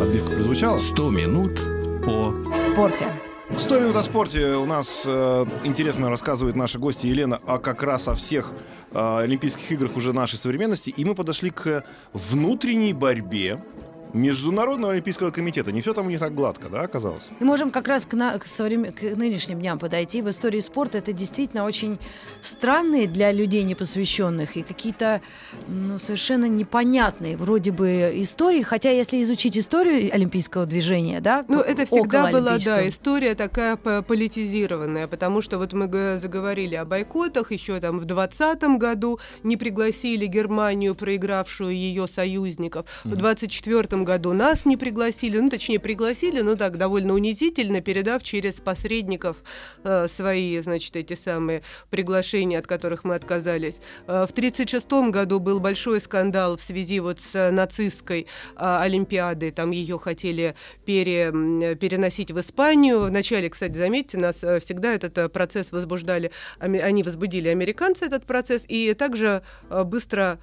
Отбивка 0.00 0.30
прозвучала. 0.36 0.78
100 0.78 1.10
минут 1.10 1.60
по 2.02 2.34
спорте. 2.62 3.12
100 3.54 3.80
минут 3.80 3.96
о 3.96 4.02
спорте. 4.02 4.54
У 4.54 4.64
нас 4.64 5.04
э, 5.06 5.44
интересно 5.64 6.08
рассказывает 6.08 6.56
наша 6.56 6.78
гостья 6.78 7.08
Елена 7.08 7.38
а 7.46 7.58
как 7.58 7.82
раз 7.82 8.08
о 8.08 8.14
всех 8.14 8.54
э, 8.92 9.18
Олимпийских 9.18 9.70
играх 9.70 9.94
уже 9.96 10.14
нашей 10.14 10.38
современности. 10.38 10.88
И 10.88 11.04
мы 11.04 11.14
подошли 11.14 11.50
к 11.50 11.84
внутренней 12.14 12.94
борьбе 12.94 13.62
Международного 14.12 14.92
олимпийского 14.92 15.30
комитета. 15.30 15.72
Не 15.72 15.80
все 15.80 15.94
там 15.94 16.06
у 16.06 16.10
них 16.10 16.20
так 16.20 16.34
гладко, 16.34 16.68
да, 16.68 16.82
оказалось? 16.82 17.28
И 17.40 17.44
можем 17.44 17.70
как 17.70 17.88
раз 17.88 18.06
к, 18.06 18.14
на, 18.14 18.38
к, 18.38 18.46
современ... 18.46 18.92
к 18.92 19.02
нынешним 19.02 19.58
дням 19.60 19.78
подойти. 19.78 20.22
В 20.22 20.30
истории 20.30 20.60
спорта 20.60 20.98
это 20.98 21.12
действительно 21.12 21.64
очень 21.64 21.98
странные 22.42 23.06
для 23.06 23.32
людей 23.32 23.62
непосвященных 23.64 24.56
и 24.56 24.62
какие-то 24.62 25.20
ну, 25.66 25.98
совершенно 25.98 26.46
непонятные 26.46 27.36
вроде 27.36 27.72
бы 27.72 28.12
истории. 28.16 28.62
Хотя 28.62 28.90
если 28.90 29.22
изучить 29.22 29.56
историю 29.56 30.12
олимпийского 30.12 30.66
движения, 30.66 31.20
да, 31.20 31.44
ну 31.48 31.60
это 31.60 31.86
всегда 31.86 32.30
была, 32.30 32.58
да, 32.58 32.88
история 32.88 33.34
такая 33.34 33.76
политизированная, 33.76 35.06
потому 35.06 35.42
что 35.42 35.58
вот 35.58 35.72
мы 35.72 36.18
заговорили 36.18 36.74
о 36.74 36.84
бойкотах 36.84 37.52
еще 37.52 37.80
там 37.80 38.00
в 38.00 38.04
20 38.04 38.62
году 38.78 39.18
не 39.42 39.56
пригласили 39.56 40.26
Германию, 40.26 40.94
проигравшую 40.94 41.74
ее 41.74 42.06
союзников. 42.08 42.86
Mm-hmm. 43.04 43.10
В 43.10 43.16
24 43.16 43.97
году 44.04 44.32
нас 44.32 44.64
не 44.64 44.76
пригласили, 44.76 45.38
ну, 45.38 45.50
точнее, 45.50 45.78
пригласили, 45.78 46.40
но 46.40 46.56
так, 46.56 46.76
довольно 46.76 47.14
унизительно, 47.14 47.80
передав 47.80 48.22
через 48.22 48.54
посредников 48.60 49.38
э, 49.84 50.06
свои, 50.08 50.58
значит, 50.60 50.96
эти 50.96 51.14
самые 51.14 51.62
приглашения, 51.90 52.58
от 52.58 52.66
которых 52.66 53.04
мы 53.04 53.14
отказались. 53.14 53.80
Э, 54.06 54.26
в 54.26 54.32
1936 54.32 55.10
году 55.10 55.40
был 55.40 55.60
большой 55.60 56.00
скандал 56.00 56.56
в 56.56 56.60
связи 56.60 57.00
вот 57.00 57.20
с 57.20 57.50
нацистской 57.50 58.22
э, 58.22 58.26
Олимпиадой, 58.56 59.50
там 59.50 59.70
ее 59.70 59.98
хотели 59.98 60.54
пере, 60.84 61.30
переносить 61.76 62.30
в 62.30 62.40
Испанию. 62.40 63.00
Вначале, 63.00 63.48
кстати, 63.50 63.76
заметьте, 63.76 64.18
нас 64.18 64.42
э, 64.42 64.60
всегда 64.60 64.94
этот 64.94 65.16
э, 65.18 65.28
процесс 65.28 65.72
возбуждали, 65.72 66.30
они 66.58 67.02
возбудили 67.02 67.48
американцы 67.48 68.04
этот 68.04 68.24
процесс, 68.24 68.64
и 68.68 68.94
также 68.94 69.42
э, 69.70 69.84
быстро 69.84 70.38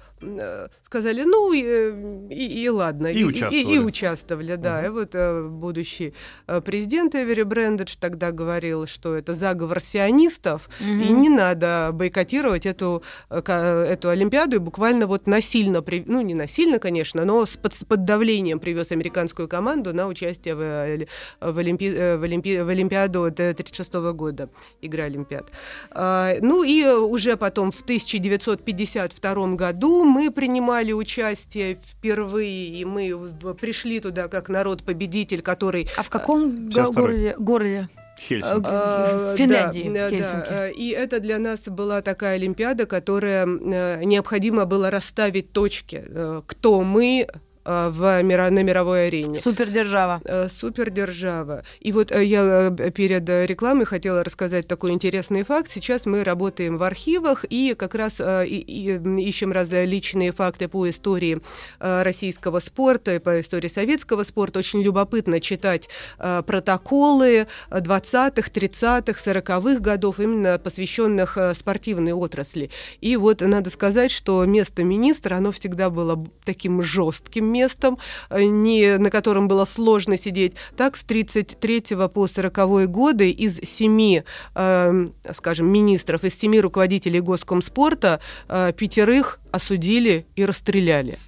сказали, 0.82 1.22
ну 1.22 1.52
и, 1.52 2.34
и, 2.34 2.64
и 2.64 2.68
ладно. 2.70 3.08
И, 3.08 3.20
и 3.20 3.24
участвовали. 3.48 3.74
И, 3.74 3.76
и 3.76 3.78
участвовали, 3.84 4.54
да. 4.56 4.86
И 4.86 4.88
вот 4.88 5.10
э, 5.14 5.42
будущий 5.48 6.12
э, 6.46 6.60
президент 6.60 7.14
Эвери 7.14 7.42
Брендедж 7.42 7.96
тогда 8.00 8.30
говорил, 8.32 8.86
что 8.86 9.14
это 9.14 9.34
заговор 9.34 9.80
сионистов, 9.80 10.68
и 10.80 10.84
не 11.12 11.28
надо 11.28 11.90
бойкотировать 11.92 12.66
эту, 12.66 13.02
э, 13.30 13.86
эту 13.88 14.08
Олимпиаду, 14.10 14.56
и 14.56 14.58
буквально 14.58 15.06
вот 15.06 15.26
насильно, 15.26 15.82
при- 15.82 16.04
ну 16.06 16.20
не 16.20 16.34
насильно, 16.34 16.78
конечно, 16.78 17.24
но 17.24 17.44
с 17.46 17.56
под, 17.56 17.74
с 17.74 17.84
под 17.84 18.04
давлением 18.04 18.58
привез 18.58 18.90
американскую 18.92 19.48
команду 19.48 19.92
на 19.94 20.06
участие 20.08 20.54
в, 20.54 20.60
э, 20.60 21.06
в, 21.40 21.58
Олимпи- 21.58 21.94
э, 21.94 22.16
в, 22.16 22.22
Олимпи- 22.24 22.62
в 22.62 22.68
Олимпиаду 22.68 23.22
1936 23.24 23.94
года, 24.14 24.48
игры 24.80 25.02
Олимпиад. 25.02 25.50
А, 25.90 26.34
Ну 26.40 26.62
и 26.64 26.82
э, 26.82 26.94
уже 26.96 27.36
потом 27.36 27.70
в 27.72 27.80
1952 27.82 29.54
году 29.56 30.04
мы 30.04 30.30
принимали 30.30 30.92
участие 30.92 31.78
впервые, 31.84 32.68
и 32.80 32.84
мы 32.84 33.14
в- 33.14 33.35
пришли 33.60 34.00
туда 34.00 34.28
как 34.28 34.48
народ-победитель, 34.48 35.42
который 35.42 35.88
А 35.96 36.02
в 36.02 36.10
каком 36.10 36.54
го- 36.54 36.62
52-й. 36.70 36.92
городе? 36.94 37.34
городе? 37.38 37.88
Хельсинки. 38.18 38.62
а, 38.64 39.34
В 39.34 39.36
Финляндии, 39.36 39.92
да, 39.94 40.08
Хельсинки. 40.08 40.48
да, 40.48 40.68
э, 40.68 40.72
и 40.72 40.88
это 40.90 41.20
для 41.20 41.38
нас 41.38 41.68
была 41.68 42.00
такая 42.00 42.36
Олимпиада, 42.36 42.86
которая 42.86 43.46
э, 43.46 44.04
необходимо 44.04 44.64
было 44.64 44.90
расставить 44.90 45.52
точки, 45.52 46.02
э, 46.06 46.42
кто 46.46 46.80
мы 46.80 47.26
э, 47.28 47.38
в 47.66 48.22
мира, 48.22 48.48
на 48.50 48.62
мировой 48.62 49.08
арене. 49.08 49.36
Супердержава. 49.36 50.20
Э, 50.24 50.48
Супердержава. 50.48 51.62
И 51.80 51.92
вот 51.92 52.12
э, 52.12 52.24
я 52.24 52.74
э, 52.78 52.90
перед 52.90 53.28
э, 53.28 53.46
рекламой 53.46 53.84
хотела 53.86 54.22
рассказать 54.22 54.68
такой 54.68 54.92
интересный 54.92 55.42
факт. 55.42 55.70
Сейчас 55.70 56.06
мы 56.06 56.22
работаем 56.24 56.78
в 56.78 56.82
архивах 56.82 57.44
и 57.50 57.74
как 57.76 57.94
раз 57.94 58.16
э, 58.20 58.46
и- 58.46 58.58
и, 58.58 58.90
м, 58.92 59.18
ищем 59.18 59.52
различные 59.52 60.32
факты 60.32 60.68
по 60.68 60.88
истории 60.88 61.38
э, 61.80 62.02
российского 62.02 62.60
спорта 62.60 63.16
и 63.16 63.18
по 63.18 63.40
истории 63.40 63.68
советского 63.68 64.22
спорта. 64.24 64.58
Очень 64.60 64.82
любопытно 64.82 65.40
читать 65.40 65.88
э, 66.18 66.42
протоколы 66.46 67.46
20-х, 67.70 68.50
30-х, 68.50 69.18
40-х 69.20 69.80
годов, 69.80 70.20
именно 70.20 70.58
посвященных 70.58 71.36
э, 71.36 71.54
спортивной 71.54 72.12
отрасли. 72.12 72.70
И 73.00 73.16
вот 73.16 73.40
надо 73.40 73.70
сказать, 73.70 74.10
что 74.10 74.44
место 74.44 74.84
министра, 74.84 75.36
оно 75.36 75.52
всегда 75.52 75.90
было 75.90 76.24
таким 76.44 76.82
жестким 76.82 77.46
местом, 77.56 77.98
э, 78.30 78.44
не, 78.44 78.98
на 78.98 79.10
котором 79.10 79.48
было 79.48 79.64
сложно 79.64 80.18
сидеть. 80.18 80.54
Так, 80.76 80.96
с 80.96 81.04
33 81.04 82.08
по 82.14 82.26
40 82.26 82.86
годы 82.86 83.30
из 83.30 83.56
семи, 83.58 84.22
э, 84.54 85.08
скажем, 85.32 85.72
министров, 85.72 86.24
из 86.24 86.38
семи 86.38 86.60
руководителей 86.60 87.20
госкомспорта 87.20 88.20
э, 88.48 88.72
пятерых 88.76 89.40
осудили 89.52 90.26
и 90.36 90.44
расстреляли. 90.44 91.18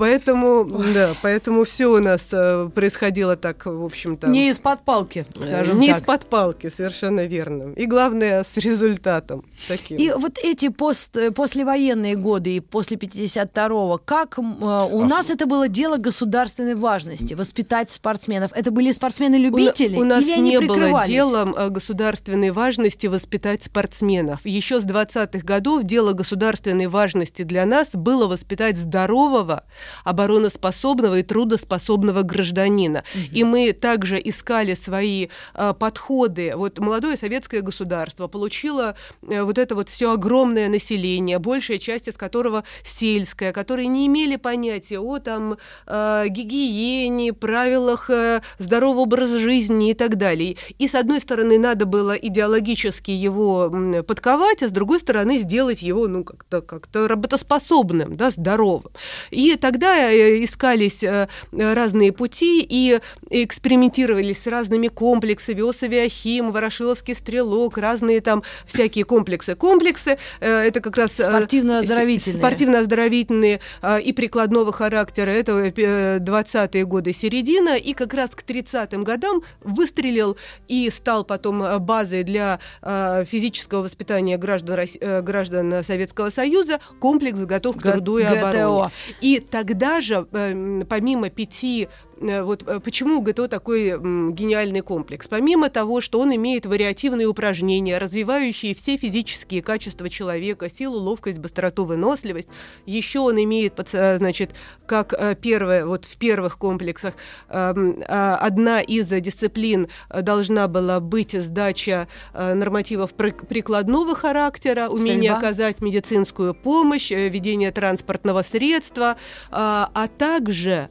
Поэтому, 0.00 0.64
да, 0.94 1.12
поэтому 1.20 1.64
все 1.64 1.86
у 1.86 1.98
нас 1.98 2.28
э, 2.32 2.70
происходило 2.74 3.36
так, 3.36 3.66
в 3.66 3.84
общем-то. 3.84 4.28
Не 4.28 4.48
из-под 4.48 4.80
палки, 4.80 5.26
скажем 5.38 5.78
не 5.78 5.88
так. 5.88 5.98
из-под 5.98 6.26
палки, 6.26 6.70
совершенно 6.70 7.26
верно. 7.26 7.74
И 7.74 7.84
главное, 7.84 8.42
с 8.42 8.56
результатом 8.56 9.44
таким. 9.68 9.98
И 9.98 10.10
вот 10.16 10.38
эти 10.42 10.70
пост, 10.70 11.18
э, 11.18 11.30
послевоенные 11.32 12.16
годы 12.16 12.56
и 12.56 12.60
после 12.60 12.96
52-го, 12.96 14.00
как 14.02 14.38
э, 14.38 14.40
у 14.40 15.02
А 15.02 15.06
нас 15.06 15.26
с- 15.26 15.30
это 15.30 15.44
было 15.44 15.68
дело 15.68 15.98
государственной 15.98 16.76
важности, 16.76 17.34
воспитать 17.34 17.90
спортсменов? 17.90 18.52
Это 18.54 18.70
были 18.70 18.92
спортсмены-любители 18.92 19.96
У, 19.96 20.00
у 20.00 20.04
нас 20.04 20.24
или 20.24 20.32
они 20.32 20.50
не 20.52 20.60
было 20.60 21.04
делом 21.06 21.54
э, 21.54 21.68
государственной 21.68 22.52
важности 22.52 23.06
воспитать 23.06 23.64
спортсменов. 23.64 24.40
Еще 24.44 24.80
с 24.80 24.86
20-х 24.86 25.44
годов 25.44 25.82
дело 25.84 26.14
государственной 26.14 26.86
важности 26.86 27.42
для 27.42 27.66
нас 27.66 27.90
было 27.92 28.26
воспитать 28.26 28.78
здорового, 28.78 29.64
обороноспособного 30.04 31.18
и 31.18 31.22
трудоспособного 31.22 32.22
гражданина. 32.22 33.04
И 33.32 33.44
мы 33.44 33.72
также 33.72 34.20
искали 34.22 34.74
свои 34.74 35.28
э, 35.54 35.74
подходы. 35.78 36.52
Вот 36.56 36.78
молодое 36.78 37.16
советское 37.16 37.60
государство 37.60 38.28
получило 38.28 38.94
э, 39.22 39.42
вот 39.42 39.58
это 39.58 39.74
вот 39.74 39.88
все 39.88 40.12
огромное 40.12 40.68
население, 40.68 41.38
большая 41.38 41.78
часть 41.78 42.08
из 42.08 42.16
которого 42.16 42.64
сельская, 42.84 43.52
которые 43.52 43.88
не 43.88 44.06
имели 44.06 44.36
понятия 44.36 44.98
о 44.98 45.18
там 45.18 45.56
э, 45.86 46.24
гигиене, 46.28 47.32
правилах 47.32 48.10
э, 48.10 48.40
здорового 48.58 49.00
образа 49.00 49.38
жизни 49.38 49.90
и 49.90 49.94
так 49.94 50.16
далее. 50.16 50.56
И 50.78 50.86
с 50.86 50.94
одной 50.94 51.20
стороны 51.20 51.58
надо 51.58 51.86
было 51.86 52.12
идеологически 52.12 53.10
его 53.10 53.72
подковать, 54.06 54.62
а 54.62 54.68
с 54.68 54.72
другой 54.72 55.00
стороны 55.00 55.38
сделать 55.38 55.82
его 55.82 56.06
ну 56.06 56.24
как-то 56.24 56.60
как-то 56.60 57.08
работоспособным, 57.08 58.16
да, 58.16 58.30
здоровым. 58.30 58.92
И 59.30 59.56
тогда 59.56 59.79
э, 59.86 60.44
искались 60.44 61.02
э, 61.02 61.28
разные 61.52 62.12
пути 62.12 62.66
и 62.68 63.00
экспериментировались 63.30 64.42
с 64.42 64.46
разными 64.46 64.88
комплексами, 64.88 65.68
Осавиахим, 65.68 66.52
Ворошиловский 66.52 67.14
стрелок, 67.14 67.78
разные 67.78 68.20
там 68.20 68.42
всякие 68.66 69.04
комплексы. 69.04 69.54
Комплексы 69.54 70.18
э, 70.40 70.62
это 70.62 70.80
как 70.80 70.96
раз 70.96 71.12
Спортивно-оздоровительные. 71.12 72.38
спортивно-оздоровительные 72.38 73.60
и 74.02 74.12
прикладного 74.12 74.72
характера. 74.72 75.30
Это 75.30 75.52
э, 75.52 76.18
20-е 76.18 76.84
годы 76.84 77.12
середина. 77.12 77.76
И 77.76 77.92
как 77.92 78.14
раз 78.14 78.30
к 78.30 78.42
30-м 78.42 79.04
годам 79.04 79.42
выстрелил 79.60 80.36
и 80.68 80.90
стал 80.90 81.24
потом 81.24 81.80
базой 81.80 82.24
для 82.24 82.58
физического 82.82 83.82
воспитания 83.82 84.36
граждан, 84.38 84.80
граждан 85.22 85.84
Советского 85.84 86.30
Союза 86.30 86.80
комплекс 86.98 87.38
готов 87.38 87.76
к 87.76 87.82
труду 87.82 88.18
и 88.18 88.24
ГТО. 88.24 88.38
обороне. 88.38 88.90
И 89.20 89.40
тогда 89.60 90.00
же, 90.00 90.26
э, 90.32 90.84
помимо 90.88 91.28
пяти 91.28 91.88
вот 92.20 92.68
э, 92.68 92.80
почему 92.80 93.18
у 93.18 93.22
ГТО 93.22 93.48
такой 93.48 93.90
гениальный 93.90 94.82
комплекс? 94.82 95.26
Помимо 95.26 95.70
того, 95.70 96.00
что 96.00 96.20
он 96.20 96.34
имеет 96.34 96.66
вариативные 96.66 97.26
упражнения, 97.26 97.98
развивающие 97.98 98.74
все 98.74 98.96
физические 98.96 99.62
качества 99.62 100.08
человека, 100.10 100.68
силу, 100.70 100.98
ловкость, 100.98 101.38
быстроту, 101.38 101.84
выносливость, 101.84 102.48
еще 102.84 103.20
он 103.20 103.42
имеет, 103.42 103.80
э, 103.92 104.18
значит, 104.18 104.50
как 104.86 105.14
э, 105.14 105.34
первое, 105.40 105.86
вот 105.86 106.04
в 106.04 106.16
первых 106.18 106.58
комплексах, 106.58 107.14
эм, 107.48 108.02
а, 108.06 108.36
одна 108.36 108.80
из 108.80 109.06
дисциплин 109.08 109.88
э, 110.10 110.22
должна 110.22 110.68
была 110.68 111.00
быть 111.00 111.32
сдача 111.32 112.06
э, 112.34 112.54
нормативов 112.54 113.14
прик- 113.14 113.46
прикладного 113.46 114.14
характера, 114.14 114.88
умение 114.88 115.30
Стрельба. 115.30 115.38
оказать 115.38 115.80
медицинскую 115.80 116.54
помощь, 116.54 117.10
э, 117.12 117.28
ведение 117.28 117.70
транспортного 117.70 118.42
средства, 118.42 119.16
а 119.50 120.08
также 120.18 120.90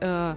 э, 0.00 0.34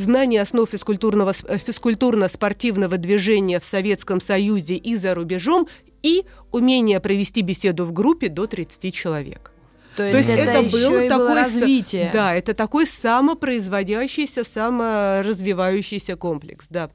знание 0.00 0.42
основ 0.42 0.68
физкультурного, 0.70 1.32
э, 1.44 1.58
физкультурно-спортивного 1.58 2.96
движения 2.96 3.60
в 3.60 3.64
Советском 3.64 4.20
Союзе 4.20 4.74
и 4.74 4.96
за 4.96 5.14
рубежом 5.14 5.68
и 6.02 6.24
умение 6.52 7.00
провести 7.00 7.42
беседу 7.42 7.84
в 7.84 7.92
группе 7.92 8.28
до 8.28 8.46
30 8.46 8.90
человек. 8.92 9.52
То 9.96 10.04
есть, 10.04 10.28
это, 10.28 10.60
еще 10.60 11.06
и 11.06 11.08
было 11.08 11.30
с- 11.30 11.34
развитие. 11.34 12.10
Да, 12.12 12.34
это 12.34 12.54
такой 12.54 12.86
самопроизводящийся, 12.86 14.44
саморазвивающийся 14.44 16.16
комплекс, 16.16 16.66
да. 16.70 16.90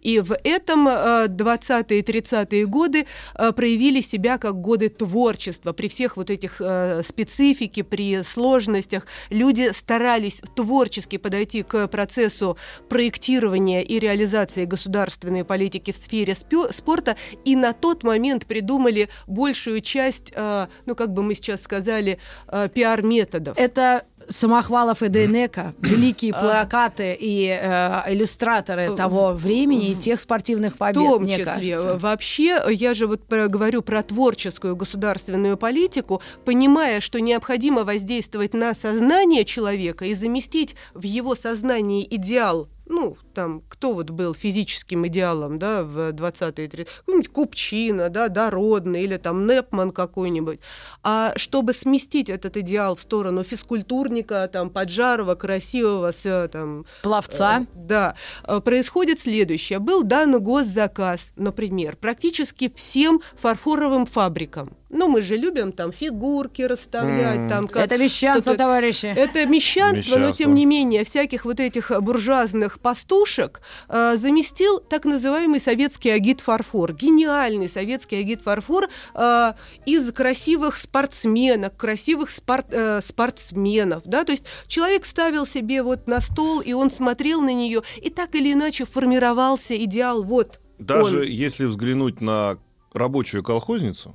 И 0.00 0.20
в 0.20 0.36
этом 0.44 0.88
э, 0.88 1.26
20-е 1.28 1.98
и 1.98 2.02
30-е 2.02 2.66
годы 2.66 3.06
э, 3.34 3.52
проявили 3.52 4.00
себя 4.00 4.38
как 4.38 4.60
годы 4.60 4.88
творчества. 4.88 5.72
При 5.72 5.88
всех 5.88 6.16
вот 6.16 6.30
этих 6.30 6.60
э, 6.60 7.02
специфике, 7.06 7.84
при 7.84 8.22
сложностях 8.22 9.06
люди 9.30 9.72
старались 9.72 10.40
творчески 10.54 11.16
подойти 11.18 11.62
к 11.62 11.88
процессу 11.88 12.56
проектирования 12.88 13.82
и 13.82 13.98
реализации 13.98 14.64
государственной 14.64 15.44
политики 15.44 15.92
в 15.92 15.96
сфере 15.96 16.34
спорта, 16.34 17.16
и 17.44 17.56
на 17.56 17.72
тот 17.72 18.02
момент 18.02 18.46
придумали 18.46 19.08
большую 19.26 19.80
часть, 19.80 20.32
э, 20.34 20.66
ну 20.86 20.94
как 20.94 21.12
бы 21.12 21.22
мы 21.22 21.34
сейчас 21.34 21.62
сказали, 21.62 22.18
э, 22.48 22.68
пиар-методов. 22.72 23.58
Это 23.58 24.04
Самохвалов 24.28 25.02
и 25.02 25.08
Дейнека, 25.08 25.74
великие 25.80 26.32
плакаты 26.32 27.16
и 27.18 27.48
э, 27.48 28.02
иллюстраторы 28.12 28.94
того 28.96 29.32
времени 29.32 29.90
и 29.90 29.94
тех 29.94 30.20
спортивных 30.20 30.74
В 30.74 30.78
побед, 30.78 30.94
том 30.94 31.22
мне 31.22 31.38
числе. 31.38 31.44
кажется. 31.44 31.98
Вообще, 31.98 32.62
я 32.70 32.94
же 32.94 33.06
вот 33.06 33.22
говорю 33.28 33.82
про 33.82 34.02
творческую 34.02 34.76
государственную 34.76 35.56
политику, 35.56 36.22
понимая, 36.44 37.00
что 37.00 37.20
необходимо 37.20 37.84
воздействовать 37.84 38.54
на 38.54 38.74
сознание 38.74 39.44
человека 39.44 40.04
и 40.04 40.14
заместить 40.14 40.76
в 40.94 41.02
его 41.02 41.34
сознании 41.34 42.06
идеал 42.08 42.68
ну, 42.88 43.16
там, 43.36 43.62
кто 43.68 43.92
вот 43.92 44.08
был 44.08 44.34
физическим 44.34 45.06
идеалом, 45.08 45.58
да, 45.58 45.82
в 45.82 46.10
20-е 46.12 46.68
30 46.68 46.88
какой-нибудь 46.96 47.28
Купчина, 47.28 48.08
да, 48.08 48.28
Дородный 48.28 49.02
или 49.04 49.18
там 49.18 49.46
Непман 49.46 49.90
какой-нибудь. 49.90 50.58
А 51.02 51.34
чтобы 51.36 51.74
сместить 51.74 52.30
этот 52.30 52.56
идеал 52.56 52.96
в 52.96 53.00
сторону 53.02 53.44
физкультурника, 53.44 54.48
там, 54.50 54.70
Поджарова, 54.70 55.34
красивого, 55.34 56.12
с, 56.12 56.48
там... 56.50 56.86
Пловца. 57.02 57.60
Э, 57.60 57.66
да. 57.74 58.14
Э, 58.44 58.60
происходит 58.60 59.20
следующее. 59.20 59.80
Был 59.80 60.02
дан 60.02 60.42
госзаказ, 60.42 61.32
например, 61.36 61.96
практически 61.96 62.72
всем 62.74 63.20
фарфоровым 63.38 64.06
фабрикам. 64.06 64.74
Ну, 64.88 65.08
мы 65.08 65.20
же 65.20 65.36
любим 65.36 65.72
там 65.72 65.92
фигурки 65.92 66.62
расставлять, 66.62 67.38
М. 67.38 67.48
там 67.48 67.68
как 67.68 67.84
Это 67.84 67.98
мещанство, 67.98 68.54
товарищи. 68.54 69.06
это 69.06 69.44
мещанство, 69.44 70.12
но 70.14 70.18
Мещанство. 70.28 70.44
тем 70.44 70.54
не 70.54 70.64
менее 70.64 71.04
всяких 71.04 71.44
вот 71.44 71.58
этих 71.58 71.90
буржуазных 72.00 72.78
пастушек 73.26 73.60
э, 73.88 74.16
заместил 74.16 74.80
так 74.80 75.04
называемый 75.04 75.60
советский 75.60 76.10
агит-фарфор. 76.10 76.94
Гениальный 76.94 77.68
советский 77.68 78.16
агит-фарфор 78.16 78.88
э, 79.14 79.52
из 79.86 80.12
красивых 80.12 80.76
спортсменок, 80.76 81.76
красивых 81.76 82.30
спорт- 82.30 82.72
э, 82.72 83.00
спортсменов. 83.02 84.02
Да? 84.04 84.24
То 84.24 84.32
есть 84.32 84.44
человек 84.68 85.04
ставил 85.04 85.46
себе 85.46 85.82
вот 85.82 86.06
на 86.06 86.20
стол, 86.20 86.60
и 86.60 86.72
он 86.72 86.90
смотрел 86.90 87.40
на 87.40 87.52
нее, 87.52 87.82
и 88.02 88.10
так 88.10 88.34
или 88.34 88.52
иначе 88.52 88.84
формировался 88.84 89.76
идеал 89.84 90.22
вот 90.22 90.60
Даже 90.78 91.20
он. 91.20 91.26
если 91.26 91.66
взглянуть 91.66 92.20
на 92.20 92.58
рабочую 92.92 93.42
колхозницу, 93.42 94.14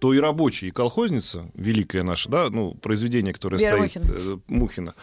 то 0.00 0.12
и 0.12 0.18
рабочая, 0.18 0.68
и 0.68 0.70
колхозница, 0.70 1.50
великая 1.54 2.02
наша, 2.02 2.28
да, 2.28 2.50
ну, 2.50 2.74
произведение, 2.74 3.32
которое 3.32 3.58
Вера 3.58 3.88
стоит, 3.88 4.04
э, 4.04 4.38
Мухина, 4.48 4.94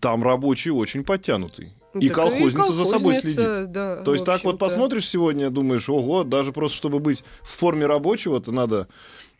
там 0.00 0.22
рабочий 0.22 0.70
очень 0.70 1.02
подтянутый. 1.02 1.72
И 2.00 2.08
Так 2.08 2.16
колхозница 2.16 2.72
за 2.72 2.84
собой 2.84 3.14
следит. 3.14 3.70
да, 3.70 3.96
То 3.96 4.12
есть 4.12 4.24
так 4.24 4.42
вот 4.44 4.58
посмотришь 4.58 5.08
сегодня, 5.08 5.50
думаешь, 5.50 5.88
ого, 5.88 6.24
даже 6.24 6.52
просто 6.52 6.76
чтобы 6.76 6.98
быть 6.98 7.24
в 7.42 7.48
форме 7.48 7.86
рабочего-то 7.86 8.52
надо 8.52 8.88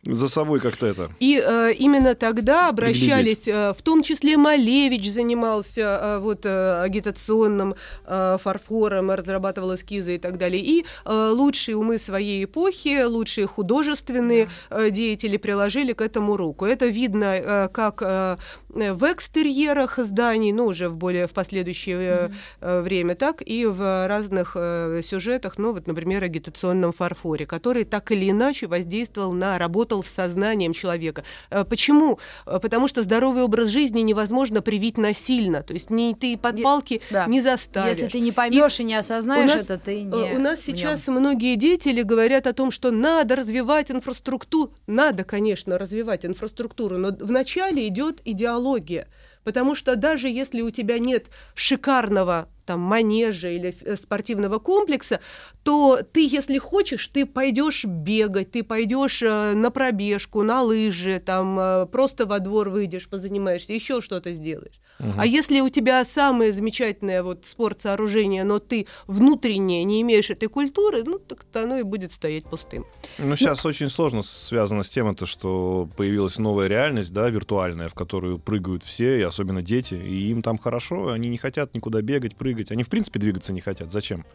за 0.05 0.27
собой 0.27 0.59
как-то 0.59 0.85
это. 0.85 1.11
И 1.19 1.41
э, 1.43 1.73
именно 1.73 2.15
тогда 2.15 2.69
обращались, 2.69 3.47
э, 3.47 3.73
в 3.73 3.81
том 3.81 4.03
числе 4.03 4.37
Малевич 4.37 5.11
занимался 5.11 5.81
э, 5.81 6.19
вот 6.19 6.45
э, 6.45 6.81
агитационным 6.83 7.75
э, 8.05 8.37
фарфором, 8.41 9.11
разрабатывал 9.11 9.75
эскизы 9.75 10.15
и 10.15 10.17
так 10.17 10.37
далее. 10.37 10.63
И 10.63 10.85
э, 11.05 11.29
лучшие 11.33 11.75
умы 11.75 11.97
своей 11.97 12.45
эпохи, 12.45 13.03
лучшие 13.03 13.47
художественные 13.47 14.49
э, 14.69 14.89
деятели 14.91 15.37
приложили 15.37 15.93
к 15.93 16.01
этому 16.01 16.37
руку. 16.37 16.65
Это 16.65 16.85
видно 16.85 17.35
э, 17.35 17.69
как 17.69 18.01
э, 18.01 18.37
в 18.69 19.11
экстерьерах 19.11 19.97
зданий, 19.97 20.51
ну 20.51 20.67
уже 20.67 20.89
в 20.89 20.97
более 20.97 21.27
в 21.27 21.31
последующее 21.31 21.97
э, 21.97 22.29
э, 22.61 22.81
время, 22.81 23.15
так 23.15 23.41
и 23.45 23.65
в 23.65 24.07
разных 24.07 24.55
э, 24.55 25.01
сюжетах, 25.03 25.57
ну 25.57 25.73
вот, 25.73 25.87
например, 25.87 26.23
агитационном 26.23 26.93
фарфоре, 26.93 27.45
который 27.45 27.85
так 27.85 28.11
или 28.11 28.29
иначе 28.29 28.67
воздействовал 28.67 29.31
на, 29.33 29.57
работал 29.95 30.03
с 30.03 30.13
сознанием 30.13 30.73
человека. 30.73 31.23
Э, 31.49 31.63
Почему? 31.63 32.19
Э, 32.45 32.59
Потому 32.61 32.87
что 32.87 33.03
здоровый 33.03 33.43
образ 33.43 33.69
жизни 33.69 34.01
невозможно 34.01 34.61
привить 34.61 34.97
насильно, 34.97 35.61
то 35.61 35.73
есть 35.73 35.89
не 35.89 36.13
ты 36.13 36.37
под 36.37 36.61
палки 36.61 37.01
да. 37.11 37.25
не 37.27 37.41
заставишь. 37.41 37.97
Если 37.97 38.07
ты 38.07 38.19
не 38.19 38.31
поймешь 38.31 38.79
и, 38.79 38.83
не 38.83 38.95
осознаешь 38.95 39.49
нас, 39.49 39.61
это, 39.61 39.77
ты 39.77 39.95
Э, 39.95 40.03
не 40.03 40.35
У 40.35 40.39
нас 40.39 40.61
сейчас 40.61 41.07
многие 41.07 41.55
деятели 41.55 42.01
говорят 42.01 42.47
о 42.47 42.53
том, 42.53 42.71
что 42.71 42.91
надо 42.91 43.35
развивать 43.35 43.91
инфраструктуру. 43.91 44.73
Надо, 44.87 45.23
конечно, 45.23 45.77
развивать 45.77 46.25
инфраструктуру, 46.25 46.97
но 46.97 47.11
вначале 47.19 47.87
идет 47.87 48.21
идеология. 48.25 49.07
Потому 49.43 49.75
что 49.75 49.95
даже 49.95 50.27
если 50.27 50.61
у 50.61 50.71
тебя 50.71 50.97
нет 50.99 51.27
шикарного 51.53 52.47
там 52.65 52.79
манежа 52.79 53.47
или 53.49 53.73
спортивного 53.95 54.57
комплекса, 54.59 55.19
то 55.65 55.99
ты, 56.11 56.27
если 56.27 56.59
хочешь, 56.59 57.07
ты 57.07 57.25
пойдешь 57.25 57.85
бегать, 57.85 58.51
ты 58.51 58.63
пойдешь 58.63 59.23
э, 59.23 59.53
на 59.55 59.71
пробежку, 59.71 60.43
на 60.43 60.61
лыжи, 60.61 61.19
там 61.19 61.57
э, 61.59 61.85
просто 61.87 62.27
во 62.27 62.37
двор 62.37 62.69
выйдешь, 62.69 63.09
позанимаешься, 63.09 63.73
еще 63.73 63.99
что-то 63.99 64.31
сделаешь. 64.35 64.79
А 65.17 65.25
если 65.25 65.59
у 65.59 65.69
тебя 65.69 66.05
самое 66.05 66.53
замечательное 66.53 67.21
вот 67.21 67.45
спорт 67.45 67.81
сооружение, 67.81 68.43
но 68.43 68.59
ты 68.59 68.87
внутренне 69.07 69.83
не 69.83 70.01
имеешь 70.01 70.29
этой 70.29 70.47
культуры, 70.47 71.03
ну 71.03 71.19
так 71.19 71.45
оно 71.53 71.77
и 71.77 71.83
будет 71.83 72.13
стоять 72.13 72.45
пустым. 72.45 72.85
Ну, 73.17 73.35
сейчас 73.35 73.65
очень 73.65 73.89
сложно 73.89 74.23
связано 74.23 74.83
с 74.83 74.89
тем, 74.89 75.09
это, 75.09 75.25
что 75.25 75.89
появилась 75.97 76.37
новая 76.37 76.67
реальность, 76.67 77.11
да, 77.11 77.29
виртуальная, 77.29 77.89
в 77.89 77.93
которую 77.93 78.39
прыгают 78.39 78.83
все, 78.83 79.19
и 79.19 79.21
особенно 79.21 79.61
дети, 79.61 79.95
и 79.95 80.29
им 80.29 80.41
там 80.41 80.57
хорошо, 80.57 81.09
они 81.09 81.27
не 81.27 81.37
хотят 81.37 81.73
никуда 81.73 82.01
бегать, 82.01 82.35
прыгать. 82.35 82.71
Они, 82.71 82.83
в 82.83 82.89
принципе, 82.89 83.19
двигаться 83.19 83.51
не 83.51 83.61
хотят. 83.61 83.91
Зачем? 83.91 84.25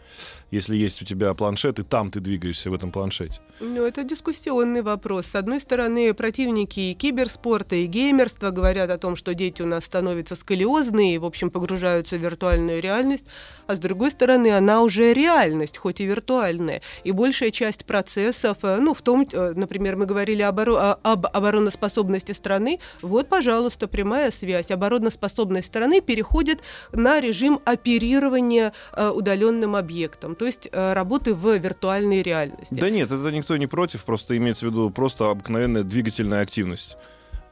Если 0.51 0.77
есть 0.77 1.01
у 1.01 1.05
тебя 1.05 1.20
планшет, 1.35 1.79
и 1.79 1.83
там 1.83 2.11
ты 2.11 2.21
двигаешься 2.21 2.71
в 2.71 2.75
этом 2.75 2.91
планшете. 2.91 3.41
Ну, 3.61 3.85
это 3.85 4.05
дискуссионный 4.05 4.83
вопрос. 4.83 5.27
С 5.27 5.35
одной 5.35 5.61
стороны, 5.61 6.15
противники 6.15 6.81
и 6.81 6.95
киберспорта, 6.95 7.77
и 7.77 7.87
геймерства 7.87 8.51
говорят 8.51 8.91
о 8.91 8.99
том, 8.99 9.17
что 9.17 9.35
дети 9.35 9.63
у 9.63 9.67
нас 9.67 9.85
становятся 9.85 10.35
сколиозные 10.35 11.15
и, 11.15 11.19
в 11.19 11.25
общем, 11.25 11.51
погружаются 11.51 12.17
в 12.17 12.21
виртуальную 12.21 12.81
реальность, 12.81 13.27
а 13.67 13.75
с 13.75 13.79
другой 13.79 14.11
стороны, 14.11 14.51
она 14.57 14.83
уже 14.83 15.13
реальность, 15.13 15.77
хоть 15.77 16.01
и 16.01 16.07
виртуальная. 16.07 16.81
И 17.05 17.13
большая 17.13 17.51
часть 17.51 17.85
процессов, 17.85 18.59
э, 18.63 18.79
ну, 18.81 18.95
в 18.95 19.03
том, 19.03 19.27
э, 19.31 19.53
например, 19.55 19.97
мы 19.97 20.07
говорили 20.07 20.43
оборо- 20.43 20.99
об 21.03 21.27
обороноспособности 21.27 22.33
страны, 22.33 22.81
вот, 23.03 23.29
пожалуйста, 23.29 23.89
прямая 23.89 24.31
связь. 24.31 24.71
Обороноспособность 24.71 25.67
страны 25.67 26.01
переходит 26.01 26.61
на 26.93 27.21
режим 27.21 27.61
оперирования 27.65 28.73
э, 28.93 29.11
удаленным 29.11 29.77
объектом, 29.77 30.35
то 30.35 30.47
есть 30.47 30.69
э, 30.73 30.93
работы 31.11 31.35
в 31.35 31.57
виртуальной 31.57 32.23
реальности. 32.23 32.75
Да 32.75 32.89
нет, 32.89 33.11
это 33.11 33.33
никто 33.33 33.57
не 33.57 33.67
против, 33.67 34.05
просто 34.05 34.37
имеется 34.37 34.67
в 34.67 34.71
виду 34.71 34.91
просто 34.91 35.29
обыкновенная 35.29 35.83
двигательная 35.83 36.41
активность. 36.41 36.97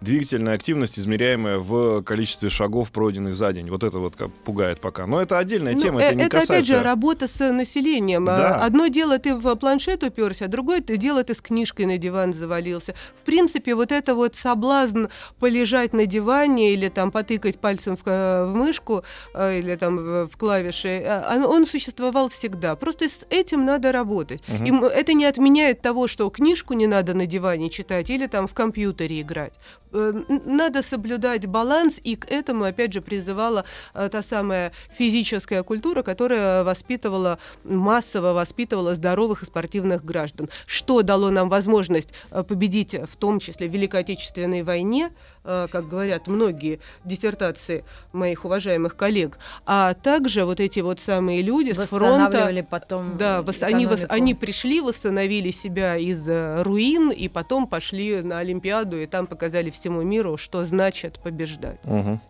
Двигательная 0.00 0.54
активность, 0.54 0.96
измеряемая 0.96 1.58
в 1.58 2.02
количестве 2.02 2.48
шагов, 2.48 2.92
пройденных 2.92 3.34
за 3.34 3.52
день. 3.52 3.68
Вот 3.68 3.82
это 3.82 3.98
вот 3.98 4.14
как 4.14 4.32
пугает 4.32 4.80
пока. 4.80 5.06
Но 5.06 5.20
это 5.20 5.38
отдельная 5.38 5.72
Ну, 5.72 5.80
тема, 5.80 6.00
э, 6.00 6.04
это 6.04 6.14
не 6.14 6.22
опять 6.24 6.42
касается... 6.42 6.76
же 6.76 6.82
работа 6.84 7.26
с 7.26 7.52
населением. 7.52 8.28
А, 8.28 8.36
Да. 8.36 8.54
Одно 8.64 8.86
дело 8.86 9.18
ты 9.18 9.34
в 9.34 9.56
планшет 9.56 10.04
уперся, 10.04 10.44
а 10.44 10.48
другое 10.48 10.80
дело 10.80 11.24
ты 11.24 11.34
с 11.34 11.40
книжкой 11.40 11.86
на 11.86 11.98
диван 11.98 12.32
завалился. 12.32 12.94
В 13.20 13.24
принципе, 13.24 13.74
вот 13.74 13.90
это 13.90 14.14
вот 14.14 14.36
соблазн 14.36 15.06
полежать 15.40 15.92
на 15.92 16.06
диване 16.06 16.74
или 16.74 16.88
там 16.88 17.10
потыкать 17.10 17.58
пальцем 17.58 17.96
в, 17.96 18.02
э, 18.06 18.44
в 18.46 18.54
мышку 18.54 19.02
э, 19.34 19.58
или 19.58 19.74
там 19.74 19.96
в, 20.28 20.30
клавиши, 20.36 21.02
э, 21.04 21.36
он, 21.36 21.44
он 21.44 21.66
существовал 21.66 22.28
всегда. 22.28 22.76
Просто 22.76 23.08
с 23.08 23.26
этим 23.30 23.64
надо 23.64 23.90
работать. 23.90 24.42
Мгм. 24.46 24.84
И 24.84 24.88
это 24.90 25.12
не 25.12 25.24
отменяет 25.24 25.82
того, 25.82 26.06
что 26.06 26.30
книжку 26.30 26.74
не 26.74 26.86
надо 26.86 27.14
на 27.14 27.26
диване 27.26 27.68
читать 27.68 28.10
или 28.10 28.28
там 28.28 28.46
в 28.46 28.54
компьютере 28.54 29.20
играть. 29.20 29.54
Э, 29.92 30.12
Надо 30.44 30.82
соблюдать 30.82 31.46
баланс, 31.46 32.00
и 32.02 32.16
к 32.16 32.30
этому, 32.30 32.64
опять 32.64 32.92
же, 32.92 33.00
призывала 33.00 33.64
э, 33.94 34.08
та 34.10 34.22
самая 34.22 34.72
физическая 34.96 35.62
культура, 35.62 36.02
которая 36.02 36.64
воспитывала, 36.64 37.38
массово 37.64 38.32
воспитывала 38.32 38.94
здоровых 38.94 39.42
и 39.42 39.46
спортивных 39.46 40.04
граждан. 40.04 40.48
Что 40.66 41.02
дало 41.02 41.30
нам 41.30 41.48
возможность 41.48 42.10
э, 42.30 42.42
победить, 42.42 42.94
в 42.94 43.16
том 43.16 43.38
числе 43.40 43.68
в 43.68 43.72
Великой 43.72 44.00
Отечественной 44.00 44.62
войне, 44.62 45.10
как 45.42 45.88
говорят 45.88 46.26
многие 46.26 46.80
диссертации 47.04 47.84
моих 48.12 48.44
уважаемых 48.44 48.96
коллег, 48.96 49.38
а 49.66 49.94
также 49.94 50.44
вот 50.44 50.60
эти 50.60 50.80
вот 50.80 51.00
самые 51.00 51.42
люди 51.42 51.72
с 51.72 51.76
фронта... 51.86 52.38
Потом 52.70 53.16
Да, 53.16 53.40
вос- 53.40 53.62
они, 53.62 53.86
вос- 53.86 54.06
они 54.08 54.34
пришли, 54.34 54.80
восстановили 54.80 55.50
себя 55.50 55.96
из 55.96 56.28
э, 56.28 56.62
руин, 56.62 57.10
и 57.10 57.28
потом 57.28 57.66
пошли 57.66 58.22
на 58.22 58.38
Олимпиаду, 58.38 59.00
и 59.00 59.06
там 59.06 59.26
показали 59.26 59.70
всему 59.70 60.02
миру, 60.02 60.36
что 60.36 60.64
значит 60.64 61.18
побеждать. 61.20 61.80
Мгм. 61.84 62.20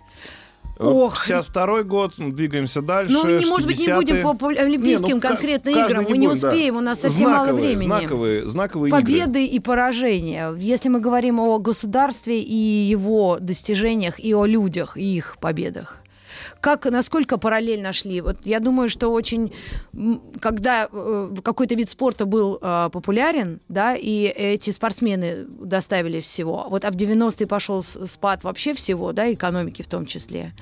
Ох. 0.79 1.27
52 1.27 1.83
год, 1.83 2.14
ну, 2.19 2.31
двигаемся 2.33 2.83
дальше. 2.83 3.12
Ну, 3.12 3.27
не, 3.27 3.47
может 3.47 3.67
быть, 3.67 3.79
не 3.79 3.87
60-е. 3.87 3.97
будем 3.97 4.23
по 4.23 4.35
по 4.35 4.49
олимпийским 4.49 5.09
Не, 5.09 5.14
ну, 5.14 5.21
конкретно 5.21 5.71
играм. 5.71 6.05
не 6.05 6.11
Мы 6.11 6.19
не 6.19 6.27
будем, 6.29 6.41
да. 6.41 6.49
успеем, 6.49 6.77
у 6.77 6.81
нас 6.81 7.01
совсем 7.01 7.31
мало 7.31 7.45
Знаковые, 7.47 7.69
времени. 7.77 7.87
Знаковые, 7.87 8.47
знаковые 8.49 8.88
игры. 8.91 9.01
Победы 9.01 9.45
и 9.45 9.59
поражения. 9.61 10.55
Если 10.57 10.88
мы 10.88 11.01
говорим 11.01 11.41
о 11.41 11.59
государстве 11.59 12.41
и 12.41 12.55
его 12.55 13.38
достижениях, 13.41 14.21
и 14.21 14.35
о 14.35 14.47
людях, 14.47 14.97
и 14.97 15.17
их 15.17 15.37
победах. 15.41 16.03
Как, 16.61 16.85
насколько 16.87 17.38
параллельно 17.38 17.92
шли? 17.92 18.21
Вот 18.21 18.38
я 18.44 18.61
думаю, 18.61 18.88
что 18.88 19.09
очень, 19.09 19.53
когда 20.40 20.88
э, 20.90 21.35
какой-то 21.44 21.75
вид 21.75 21.90
спорта 21.90 22.27
был 22.27 22.59
э, 22.61 22.90
популярен, 22.92 23.61
да, 23.68 23.94
и 23.94 24.25
эти 24.25 24.71
спортсмены 24.71 25.47
доставили 25.47 26.21
всего, 26.21 26.66
вот 26.68 26.85
а 26.85 26.90
в 26.90 26.97
90-е 26.97 27.47
пошел 27.47 27.83
спад 27.83 28.42
вообще 28.42 28.75
всего, 28.75 29.12
да, 29.12 29.33
экономики 29.33 29.83
в 29.83 29.88
том 29.88 30.05
числе. 30.07 30.53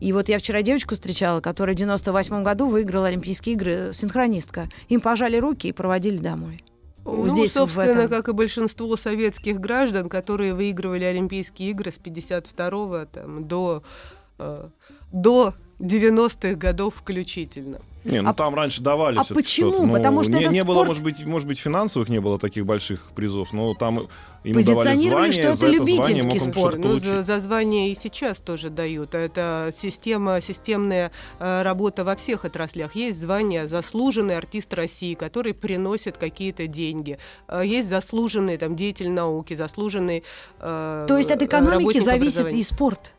И 0.00 0.12
вот 0.12 0.28
я 0.28 0.38
вчера 0.38 0.62
девочку 0.62 0.94
встречала, 0.94 1.40
которая 1.40 1.74
в 1.74 1.78
98 1.78 2.42
году 2.42 2.68
выиграла 2.68 3.06
Олимпийские 3.06 3.54
игры, 3.54 3.90
синхронистка. 3.92 4.68
Им 4.88 5.00
пожали 5.00 5.36
руки 5.36 5.68
и 5.68 5.72
проводили 5.72 6.18
домой. 6.18 6.64
Ну, 7.04 7.28
Здесь, 7.28 7.52
собственно, 7.52 8.08
как 8.08 8.28
и 8.28 8.32
большинство 8.32 8.96
советских 8.96 9.60
граждан, 9.60 10.08
которые 10.08 10.54
выигрывали 10.54 11.04
Олимпийские 11.04 11.70
игры 11.70 11.92
с 11.92 11.98
52 11.98 13.06
там, 13.06 13.46
до, 13.46 13.82
э, 14.38 14.68
до 15.14 15.54
90-х 15.80 16.54
годов 16.54 16.94
включительно. 16.96 17.78
Не, 18.04 18.20
ну 18.20 18.30
А- 18.30 18.34
там 18.34 18.54
раньше 18.54 18.82
давали 18.82 19.16
а 19.18 19.24
почему? 19.24 19.70
что-то. 19.70 19.86
Ну, 19.86 19.92
Потому 19.94 20.22
что 20.22 20.32
не, 20.32 20.40
этот 20.42 20.52
не 20.52 20.62
было, 20.62 20.74
спорт- 20.74 20.88
может 20.88 21.02
быть, 21.02 21.24
может 21.24 21.48
быть, 21.48 21.58
финансовых 21.58 22.10
не 22.10 22.20
было 22.20 22.38
таких 22.38 22.66
больших 22.66 23.00
призов, 23.14 23.54
но 23.54 23.72
там 23.74 24.08
ему 24.44 24.62
давали 24.62 24.94
звание, 24.94 25.32
что 25.32 25.40
это 25.42 25.56
за 25.56 25.66
это 25.66 25.76
звание 25.76 25.78
любительский 25.78 26.22
мог 26.28 26.34
он 26.46 26.52
спорт. 26.52 26.78
Ну, 26.78 26.98
за, 26.98 27.22
за 27.22 27.40
звание 27.40 27.90
и 27.92 27.96
сейчас 28.00 28.40
тоже 28.40 28.68
дают. 28.68 29.14
Это 29.14 29.72
система, 29.76 30.40
системная 30.42 31.12
э, 31.38 31.62
работа 31.62 32.04
во 32.04 32.14
всех 32.14 32.44
отраслях. 32.44 32.94
Есть 32.94 33.20
звание 33.22 33.68
заслуженный 33.68 34.36
артист 34.36 34.74
России, 34.74 35.14
который 35.14 35.54
приносит 35.54 36.18
какие-то 36.18 36.66
деньги. 36.66 37.18
Э, 37.48 37.62
есть 37.64 37.88
заслуженный 37.88 38.58
там 38.58 38.76
деятель 38.76 39.10
науки, 39.10 39.54
заслуженный. 39.54 40.24
э, 40.60 41.06
То 41.08 41.16
есть 41.16 41.30
от 41.30 41.40
экономики 41.42 41.96
работник 41.98 42.02
зависит 42.02 42.52
и 42.52 42.62
спорт. 42.62 43.14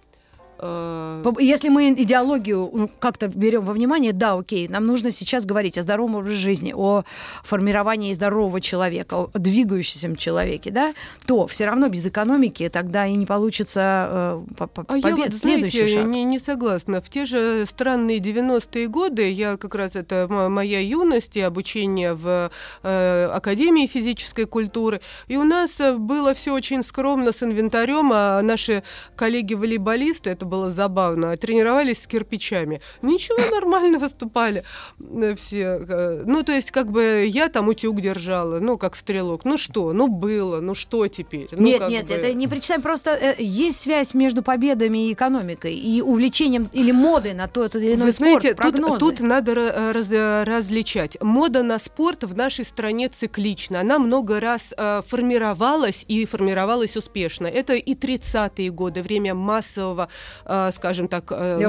Э, 0.60 1.24
Если 1.40 1.70
мы 1.70 1.92
идеологию 1.94 2.70
ну, 2.74 2.90
как-то 3.00 3.28
берем 3.28 3.64
во 3.66 3.74
внимание, 3.74 4.14
да, 4.14 4.34
окей, 4.34 4.68
нам 4.68 4.86
нужно 4.86 5.12
сейчас 5.12 5.46
говорить 5.46 5.78
о 5.78 5.82
здоровом 5.82 6.16
образе 6.16 6.36
жизни, 6.38 6.74
о 6.76 7.04
формировании 7.44 8.14
здорового 8.14 8.62
человека, 8.62 9.16
о 9.16 9.30
двигающемся 9.34 10.16
человеке, 10.18 10.72
да, 10.72 10.94
то 11.26 11.48
все 11.48 11.66
равно 11.66 11.90
без 11.90 12.06
экономики 12.06 12.70
тогда 12.72 13.06
и 13.06 13.14
не 13.16 13.26
получится 13.26 14.08
э, 14.10 14.54
по- 14.58 14.68
по- 14.68 14.86
А 14.88 14.98
я 14.98 15.02
побед. 15.02 15.32
вот, 15.34 15.40
Следующий 15.42 15.78
знаете, 15.80 15.98
шаг. 16.00 16.08
Не, 16.08 16.24
не 16.24 16.40
согласна. 16.40 17.02
В 17.02 17.10
те 17.10 17.26
же 17.26 17.66
странные 17.68 18.20
90-е 18.20 18.88
годы, 18.88 19.32
я 19.32 19.58
как 19.58 19.76
раз 19.76 19.96
это 19.96 20.28
мо- 20.30 20.50
моя 20.50 20.80
юность 20.80 21.36
и 21.38 21.42
обучение 21.42 22.14
в 22.14 22.50
э, 22.84 23.30
Академии 23.34 23.88
физической 23.88 24.46
культуры, 24.46 25.02
и 25.28 25.38
у 25.38 25.44
нас 25.44 25.80
э, 25.80 25.94
было 25.98 26.34
все 26.34 26.54
очень 26.54 26.84
скромно 26.84 27.32
с 27.32 27.44
инвентарем, 27.44 28.12
а 28.14 28.42
наши 28.42 28.84
коллеги-волейболисты, 29.16 30.30
это 30.30 30.45
было 30.46 30.72
забавно, 30.72 31.36
тренировались 31.38 32.04
с 32.04 32.08
кирпичами. 32.08 32.82
Ничего, 33.02 33.38
нормально 33.56 34.00
выступали 34.00 34.64
э, 35.00 35.36
все. 35.36 35.80
э, 35.88 36.24
Ну, 36.26 36.44
то 36.44 36.52
есть, 36.54 36.72
как 36.72 36.92
бы 36.92 37.26
я 37.28 37.50
там 37.50 37.68
утюг 37.68 38.00
держала, 38.02 38.60
ну, 38.60 38.78
как 38.78 38.96
стрелок. 38.96 39.44
Ну 39.46 39.58
что, 39.58 39.92
ну 39.94 40.08
было, 40.08 40.62
ну 40.62 40.76
что 40.76 41.08
теперь? 41.08 41.48
Ну, 41.52 41.62
нет, 41.66 41.88
нет, 41.90 42.08
бы- 42.08 42.14
это 42.14 42.34
не 42.34 42.48
причитаем, 42.48 42.82
просто 42.82 43.12
э, 43.12 43.36
есть 43.40 43.80
связь 43.82 44.14
между 44.14 44.42
победами 44.44 45.08
и 45.10 45.14
экономикой, 45.14 45.76
и 45.76 46.02
увлечением 46.02 46.70
или 46.74 46.92
модой 46.92 47.34
на 47.34 47.48
тот 47.48 47.76
или 47.76 47.96
иной 47.96 48.08
Вы 48.08 48.12
спорт, 48.12 48.30
знаете, 48.42 48.48
тут, 48.50 48.58
прогнозы. 48.58 49.00
тут 49.00 49.20
надо 49.20 49.52
ра- 49.54 49.92
раз- 49.92 50.12
э, 50.12 50.44
различать. 50.44 51.18
Мода 51.22 51.64
на 51.64 51.80
спорт 51.80 52.24
в 52.24 52.36
нашей 52.36 52.66
стране 52.66 53.10
циклична. 53.10 53.82
Она 53.82 54.00
много 54.00 54.40
раз 54.40 54.74
э, 54.78 55.02
формировалась 55.08 56.06
и 56.08 56.26
формировалась 56.26 56.96
успешно. 56.96 57.48
Это 57.48 57.74
и 57.74 57.94
30-е 57.96 58.70
годы, 58.72 59.02
время 59.02 59.34
массового, 59.34 60.04
э, 60.06 60.35
скажем 60.72 61.08
так, 61.08 61.32
э. 61.32 61.60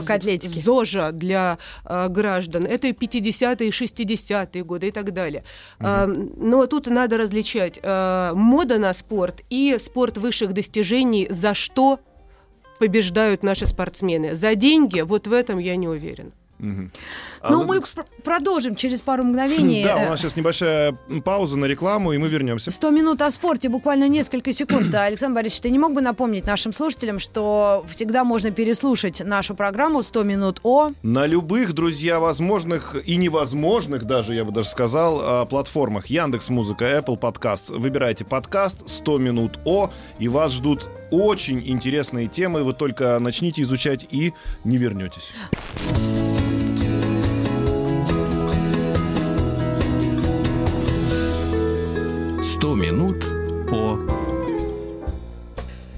ЗОЖа 0.64 1.12
для 1.12 1.58
э, 1.84 2.08
граждан. 2.08 2.64
Это 2.64 2.88
и 2.88 2.92
50-е, 2.92 3.68
и 3.68 3.70
60-е 3.70 4.64
годы 4.64 4.88
и 4.88 4.90
так 4.90 5.12
далее. 5.12 5.44
Э, 5.80 6.06
но 6.06 6.66
тут 6.66 6.86
надо 6.86 7.18
различать 7.18 7.78
э, 7.82 8.30
мода 8.34 8.78
на 8.78 8.94
спорт 8.94 9.42
и 9.50 9.78
спорт 9.80 10.18
высших 10.18 10.52
достижений, 10.52 11.26
за 11.30 11.54
что 11.54 12.00
побеждают 12.78 13.42
наши 13.42 13.66
спортсмены. 13.66 14.36
За 14.36 14.54
деньги, 14.54 15.00
вот 15.00 15.26
в 15.26 15.32
этом 15.32 15.58
я 15.58 15.76
не 15.76 15.88
уверена. 15.88 16.32
А, 16.58 17.50
Ну, 17.50 17.58
ну, 17.58 17.64
мы 17.64 17.80
пр- 17.80 18.06
продолжим 18.24 18.76
через 18.76 19.00
пару 19.00 19.24
мгновений. 19.24 19.84
Да, 19.84 19.96
у 19.96 19.98
Э, 19.98 20.08
нас 20.10 20.20
сейчас 20.20 20.36
небольшая 20.36 20.92
пауза 21.24 21.58
на 21.58 21.66
рекламу, 21.66 22.12
и 22.12 22.18
мы 22.18 22.28
вернемся. 22.28 22.70
100 22.70 22.90
минут 22.90 23.20
о 23.22 23.30
спорте, 23.30 23.68
буквально 23.68 24.08
несколько 24.08 24.52
секунд. 24.52 24.94
А, 24.94 25.04
Александр 25.06 25.36
Борисович, 25.36 25.60
ты 25.62 25.70
не 25.70 25.78
мог 25.78 25.92
бы 25.92 26.00
напомнить 26.00 26.46
нашим 26.46 26.72
слушателям, 26.72 27.18
что 27.18 27.84
всегда 27.90 28.24
можно 28.24 28.50
переслушать 28.50 29.20
нашу 29.24 29.54
программу 29.54 30.00
«100 30.00 30.24
минут 30.24 30.60
о...» 30.62 30.92
На 31.02 31.26
любых, 31.26 31.72
друзья, 31.72 32.20
возможных 32.20 32.96
и 33.06 33.16
невозможных, 33.16 34.04
даже 34.04 34.34
я 34.34 34.44
бы 34.44 34.52
даже 34.52 34.68
сказал, 34.68 35.20
а, 35.22 35.44
платформах 35.46 36.06
Яндекс 36.06 36.48
Музыка, 36.48 36.84
Apple 36.98 37.18
Podcast. 37.18 37.76
Выбирайте 37.76 38.24
подкаст 38.24 38.88
100 38.88 39.18
минут 39.18 39.58
О, 39.64 39.90
и 40.18 40.28
вас 40.28 40.52
ждут 40.52 40.86
очень 41.10 41.62
интересные 41.68 42.26
темы. 42.28 42.64
Вы 42.64 42.72
только 42.74 43.18
начните 43.20 43.62
изучать 43.62 44.06
и 44.10 44.32
не 44.64 44.76
вернетесь. 44.76 45.32
100 52.66 52.74
минут 52.74 53.24
по 53.70 54.15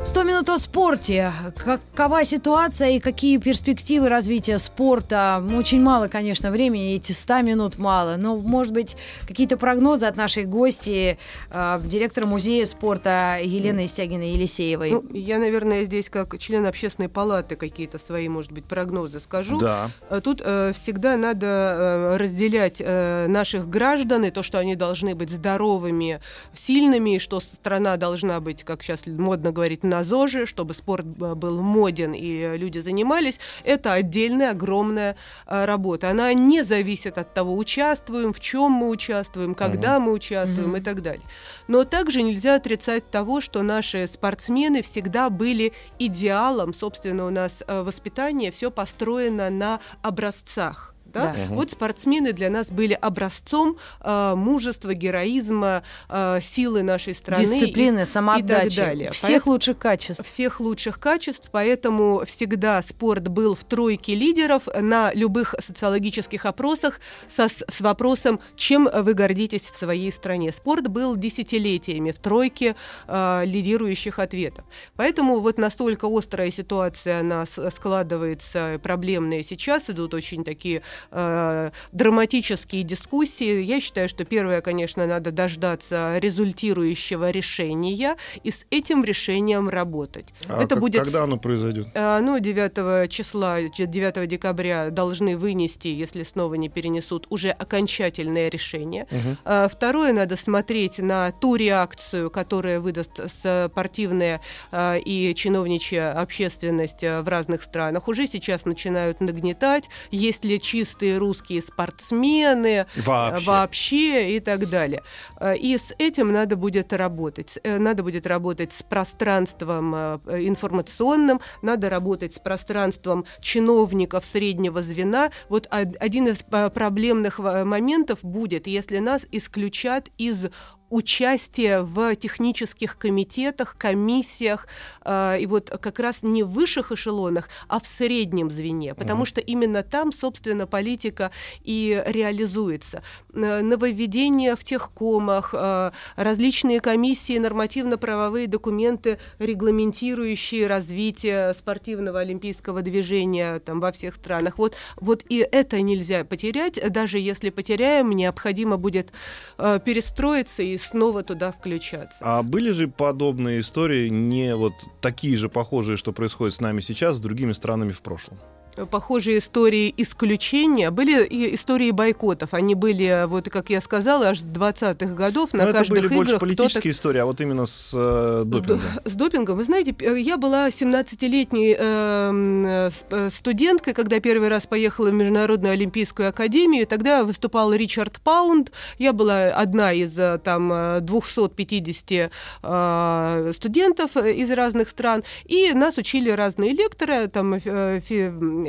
100 0.09 0.23
минут 0.23 0.49
о 0.49 0.59
спорте. 0.59 1.31
Какова 1.63 2.25
ситуация 2.25 2.93
и 2.93 2.99
какие 2.99 3.37
перспективы 3.37 4.09
развития 4.09 4.59
спорта? 4.59 5.45
Очень 5.55 5.83
мало, 5.83 6.09
конечно, 6.09 6.51
времени, 6.51 6.95
эти 6.95 7.13
100 7.13 7.43
минут 7.43 7.77
мало. 7.77 8.17
Но, 8.17 8.39
может 8.39 8.73
быть, 8.73 8.97
какие-то 9.27 9.59
прогнозы 9.59 10.07
от 10.07 10.17
нашей 10.17 10.45
гости, 10.45 11.19
э, 11.51 11.81
директора 11.85 12.25
музея 12.25 12.65
спорта 12.65 13.39
Елены 13.43 13.85
Истягиной 13.85 14.31
Елисеевой. 14.31 14.93
Ну, 14.93 15.05
я, 15.13 15.39
наверное, 15.39 15.85
здесь 15.85 16.09
как 16.09 16.39
член 16.39 16.65
общественной 16.65 17.11
палаты 17.11 17.57
какие-то 17.57 17.99
свои, 17.99 18.31
может 18.31 18.51
быть, 18.51 18.65
прогнозы 18.65 19.21
скажу. 19.21 19.59
Да. 19.59 19.91
Э, 20.09 20.23
Тут 20.25 20.41
э, 20.43 20.73
всегда 20.73 21.19
надо 21.19 21.47
э, 21.47 22.17
разделять 22.17 22.81
э, 22.81 23.27
наших 23.29 23.69
граждан 23.69 24.25
и 24.25 24.31
то, 24.31 24.43
что 24.43 24.59
они 24.59 24.75
должны 24.75 25.15
быть 25.15 25.29
здоровыми, 25.29 26.21
сильными, 26.55 27.17
и 27.17 27.19
что 27.19 27.41
страна 27.41 27.99
должна 27.99 28.41
быть, 28.41 28.65
как 28.65 28.83
сейчас 28.83 29.07
модно 29.07 29.53
говорить, 29.53 29.85
на 29.85 29.98
ЗОЖе, 30.05 30.47
чтобы 30.47 30.75
спорт 30.75 31.05
э, 31.07 31.35
был 31.35 31.61
моден 31.63 32.13
и 32.13 32.57
люди 32.57 32.79
занимались. 32.79 33.41
Это 33.65 33.93
отдельная 33.93 34.51
огромная 34.53 35.17
э, 35.47 35.65
работа. 35.65 36.11
Она 36.11 36.33
не 36.35 36.63
зависит 36.63 37.19
от 37.19 37.35
того, 37.35 37.57
участвуем, 37.57 38.33
в 38.33 38.41
чем 38.41 38.73
мы 38.73 38.89
участвуем, 38.91 39.55
когда 39.55 39.99
мы 40.01 40.13
участвуем 40.13 40.71
Мгм. 40.71 40.77
и 40.77 40.81
так 40.81 41.03
далее. 41.03 41.23
Но 41.69 41.85
также 41.85 42.23
нельзя 42.23 42.55
отрицать 42.57 43.11
того, 43.11 43.41
что 43.41 43.63
наши 43.63 44.07
спортсмены 44.07 44.83
всегда 44.83 45.31
были 45.31 45.73
идеалом. 45.99 46.73
Собственно, 46.75 47.27
у 47.27 47.31
нас 47.31 47.63
э, 47.67 47.83
воспитание 47.83 48.51
все 48.51 48.71
построено 48.71 49.51
на 49.51 49.81
образцах. 50.03 50.95
Да? 51.19 51.33
Да. 51.37 51.45
Мгм. 51.45 51.55
Вот 51.57 51.71
спортсмены 51.71 52.33
для 52.33 52.51
нас 52.51 52.71
были 52.71 52.95
образцом 53.01 53.77
э, 54.01 54.35
мужества, 54.37 54.95
героизма, 54.95 55.83
э, 56.09 56.41
силы 56.43 56.83
нашей 56.83 57.15
страны. 57.15 57.43
и- 57.43 57.61
Дисциплины, 57.61 58.07
самоотдачи, 58.07 58.77
далее. 58.77 59.11
всех 59.13 59.45
Поэт- 59.45 59.47
лучших 59.47 59.79
качеств. 59.79 60.25
всех 60.25 60.61
лучших 60.61 61.01
качеств, 61.01 61.49
поэтому 61.53 62.23
всегда 62.27 62.83
спорт 62.83 63.29
был 63.29 63.55
в 63.55 63.65
тройке 63.65 64.15
лидеров 64.15 64.69
на 64.81 65.13
любых 65.15 65.55
социологических 65.61 66.45
опросах 66.47 67.01
со, 67.29 67.49
с 67.49 67.81
вопросом, 67.81 68.41
чем 68.57 68.89
вы 68.93 69.15
гордитесь 69.15 69.63
в 69.71 69.77
своей 69.77 70.13
стране. 70.13 70.53
Спорт 70.53 70.89
был 70.89 71.17
десятилетиями 71.17 72.11
в 72.13 72.19
тройке 72.19 72.77
э, 73.07 73.43
лидирующих 73.45 74.19
ответов. 74.19 74.65
Поэтому 74.97 75.41
вот 75.41 75.59
настолько 75.59 76.07
острая 76.07 76.51
ситуация 76.51 77.21
она 77.21 77.47
с- 77.47 77.71
складывается, 77.71 78.81
проблемная 78.83 79.43
сейчас, 79.43 79.91
идут 79.91 80.15
очень 80.15 80.45
такие 80.45 80.83
э, 81.11 81.71
драматические 81.93 82.83
дискуссии. 82.83 83.63
Я 83.63 83.81
считаю, 83.81 84.09
что 84.09 84.25
первое, 84.25 84.61
конечно, 84.61 85.07
надо 85.07 85.31
дождаться 85.33 86.19
результирующего 86.19 87.31
решения 87.31 88.17
и 88.45 88.51
с 88.51 88.67
этим 88.71 89.05
решением 89.05 89.69
работать. 89.69 90.27
А 90.49 90.59
Это 90.63 90.75
как- 90.75 90.81
будет 90.81 91.03
когда 91.03 91.25
оно 91.25 91.37
произойдет? 91.39 91.89
Э, 91.95 92.21
Ну, 92.21 92.39
9 92.39 93.09
числа, 93.09 93.59
ч- 93.71 93.87
9 93.87 94.27
декабря 94.27 94.91
должны 94.91 95.37
вынести, 95.37 95.89
если 95.89 96.25
снова 96.25 96.55
не 96.55 96.69
перенесут, 96.69 97.27
уже 97.31 97.51
окончательное 97.51 98.49
решение. 98.51 99.07
Э, 99.45 99.69
Второе, 99.71 100.13
надо 100.13 100.37
смотреть 100.37 100.99
на 100.99 101.31
ту 101.33 101.57
реакцию, 101.57 102.31
которая 102.31 102.81
выдаст 102.81 103.21
спортивная 103.31 104.41
э, 104.73 104.99
и 105.01 105.35
чиновничья 105.35 106.13
общественность 106.21 107.03
в 107.03 107.25
разных 107.29 107.63
странах. 107.63 108.09
Уже 108.09 108.27
сейчас 108.27 108.65
начинают 108.65 109.21
нагнетать, 109.21 109.89
есть 110.11 110.45
ли 110.45 110.61
чистые 110.89 111.19
русские 111.19 111.61
спортсмены, 111.63 112.87
Вообще. 112.97 113.47
вообще 113.47 114.37
и 114.37 114.41
так 114.41 114.69
далее. 114.71 115.03
Э, 115.41 115.55
И 115.57 115.77
с 115.77 115.95
этим 115.99 116.33
надо 116.33 116.57
будет 116.57 116.93
работать. 116.93 117.59
Э, 117.63 117.79
Надо 117.79 118.03
будет 118.03 118.27
работать 118.27 118.73
с 118.73 118.83
пространством 118.83 119.95
э, 119.95 120.19
информационным, 120.47 121.41
надо 121.63 121.91
работать 121.91 122.35
с 122.35 122.39
пространством 122.39 123.25
чиновников 123.41 124.25
среднего 124.25 124.83
звена. 124.83 125.31
Вот 125.49 125.67
од- 125.71 125.97
один 126.01 126.29
из 126.29 126.43
проблемных 126.43 127.39
моментов 127.39 128.21
будет, 128.23 128.67
если 128.67 128.99
нас 128.99 129.27
исключат 129.33 130.09
из 130.19 130.47
участие 130.91 131.83
в 131.83 132.17
технических 132.17 132.99
комитетах, 132.99 133.77
комиссиях, 133.79 134.67
э, 135.05 135.39
и 135.41 135.47
вот 135.47 135.71
как 135.71 135.99
раз 135.99 136.23
не 136.23 136.43
в 136.43 136.51
высших 136.51 136.93
эшелонах, 136.93 137.49
а 137.69 137.81
в 137.81 137.87
среднем 137.87 138.51
звене, 138.51 138.95
потому 138.95 139.23
mm 139.23 139.29
что 139.29 139.41
именно 139.41 139.83
там, 139.83 140.11
собственно, 140.13 140.67
политика 140.67 141.31
и 141.63 142.03
реализуется. 142.07 143.03
Э, 143.35 143.61
нововведения 143.61 144.57
в 144.57 144.65
техкомах, 144.65 145.55
э, 145.57 145.91
различные 146.17 146.81
комиссии, 146.81 147.37
нормативно-правовые 147.39 148.47
документы, 148.47 149.19
регламентирующие 149.39 150.67
развитие 150.67 151.53
спортивного 151.53 152.21
олимпийского 152.21 152.81
движения 152.81 153.59
там, 153.59 153.81
во 153.81 153.93
всех 153.93 154.15
странах. 154.15 154.59
Вот, 154.59 154.75
вот 154.97 155.25
и 155.29 155.47
это 155.51 155.81
нельзя 155.83 156.25
потерять, 156.25 156.81
даже 156.91 157.19
если 157.19 157.51
потеряем, 157.51 158.11
необходимо 158.13 158.79
будет 158.79 159.13
э, 159.59 159.79
перестроиться 159.85 160.63
и 160.63 160.78
снова 160.79 161.23
туда 161.23 161.53
включаться. 161.53 162.19
А 162.21 162.43
были 162.43 162.71
же 162.71 162.89
подобные 162.89 163.61
истории, 163.61 164.09
не 164.09 164.55
вот 164.55 164.73
такие 165.01 165.37
же 165.37 165.49
похожие, 165.49 165.97
что 165.97 166.13
происходит 166.13 166.55
с 166.55 166.61
нами 166.61 166.81
сейчас, 166.81 167.17
с 167.17 167.21
другими 167.21 167.53
странами 167.53 167.93
в 167.93 168.01
прошлом? 168.01 168.39
Похожие 168.87 169.39
истории 169.39 169.93
исключения. 169.97 170.91
Были 170.91 171.25
и 171.25 171.55
истории 171.55 171.91
бойкотов. 171.91 172.55
Они 172.55 172.75
были, 172.75 173.25
вот 173.27 173.49
как 173.49 173.71
я 173.71 173.81
сказала, 173.81 174.29
аж 174.29 174.41
с 174.41 174.45
20-х 174.45 175.15
годов 175.15 175.53
на 175.53 175.67
Но 175.67 175.73
каждых 175.73 175.83
это 175.83 175.91
были 175.91 176.07
играх. 176.07 176.17
больше 176.17 176.39
политические 176.39 176.93
истории, 176.93 177.19
а 177.19 177.27
вот 177.27 177.41
именно 177.41 177.67
с 177.67 177.93
э, 177.95 178.43
допингом. 178.45 178.81
С, 179.05 179.13
с 179.13 179.15
допингом. 179.15 179.57
Вы 179.57 179.65
знаете, 179.65 179.95
я 180.21 180.37
была 180.37 180.69
17-летней 180.69 181.77
э, 181.79 182.91
э, 183.11 183.31
студенткой, 183.31 183.95
когда 183.95 184.21
первый 184.21 184.49
раз 184.49 184.67
поехала 184.67 185.09
в 185.09 185.15
Международную 185.15 185.73
Олимпийскую 185.73 186.29
Академию. 186.29 186.87
Тогда 186.87 187.25
выступал 187.25 187.73
Ричард 187.73 188.21
Паунд. 188.21 188.73
Я 188.99 189.13
была 189.13 189.47
одна 189.49 189.93
из 189.93 190.19
э, 190.19 190.39
там 190.43 191.05
250 191.05 192.11
э, 192.11 192.31
э, 192.63 193.53
студентов 193.55 194.17
из 194.17 194.51
разных 194.51 194.89
стран. 194.89 195.23
И 195.45 195.73
нас 195.73 195.99
учили 195.99 196.31
разные 196.31 196.73
лекторы, 196.73 197.29
там, 197.29 197.55
э, 197.55 198.01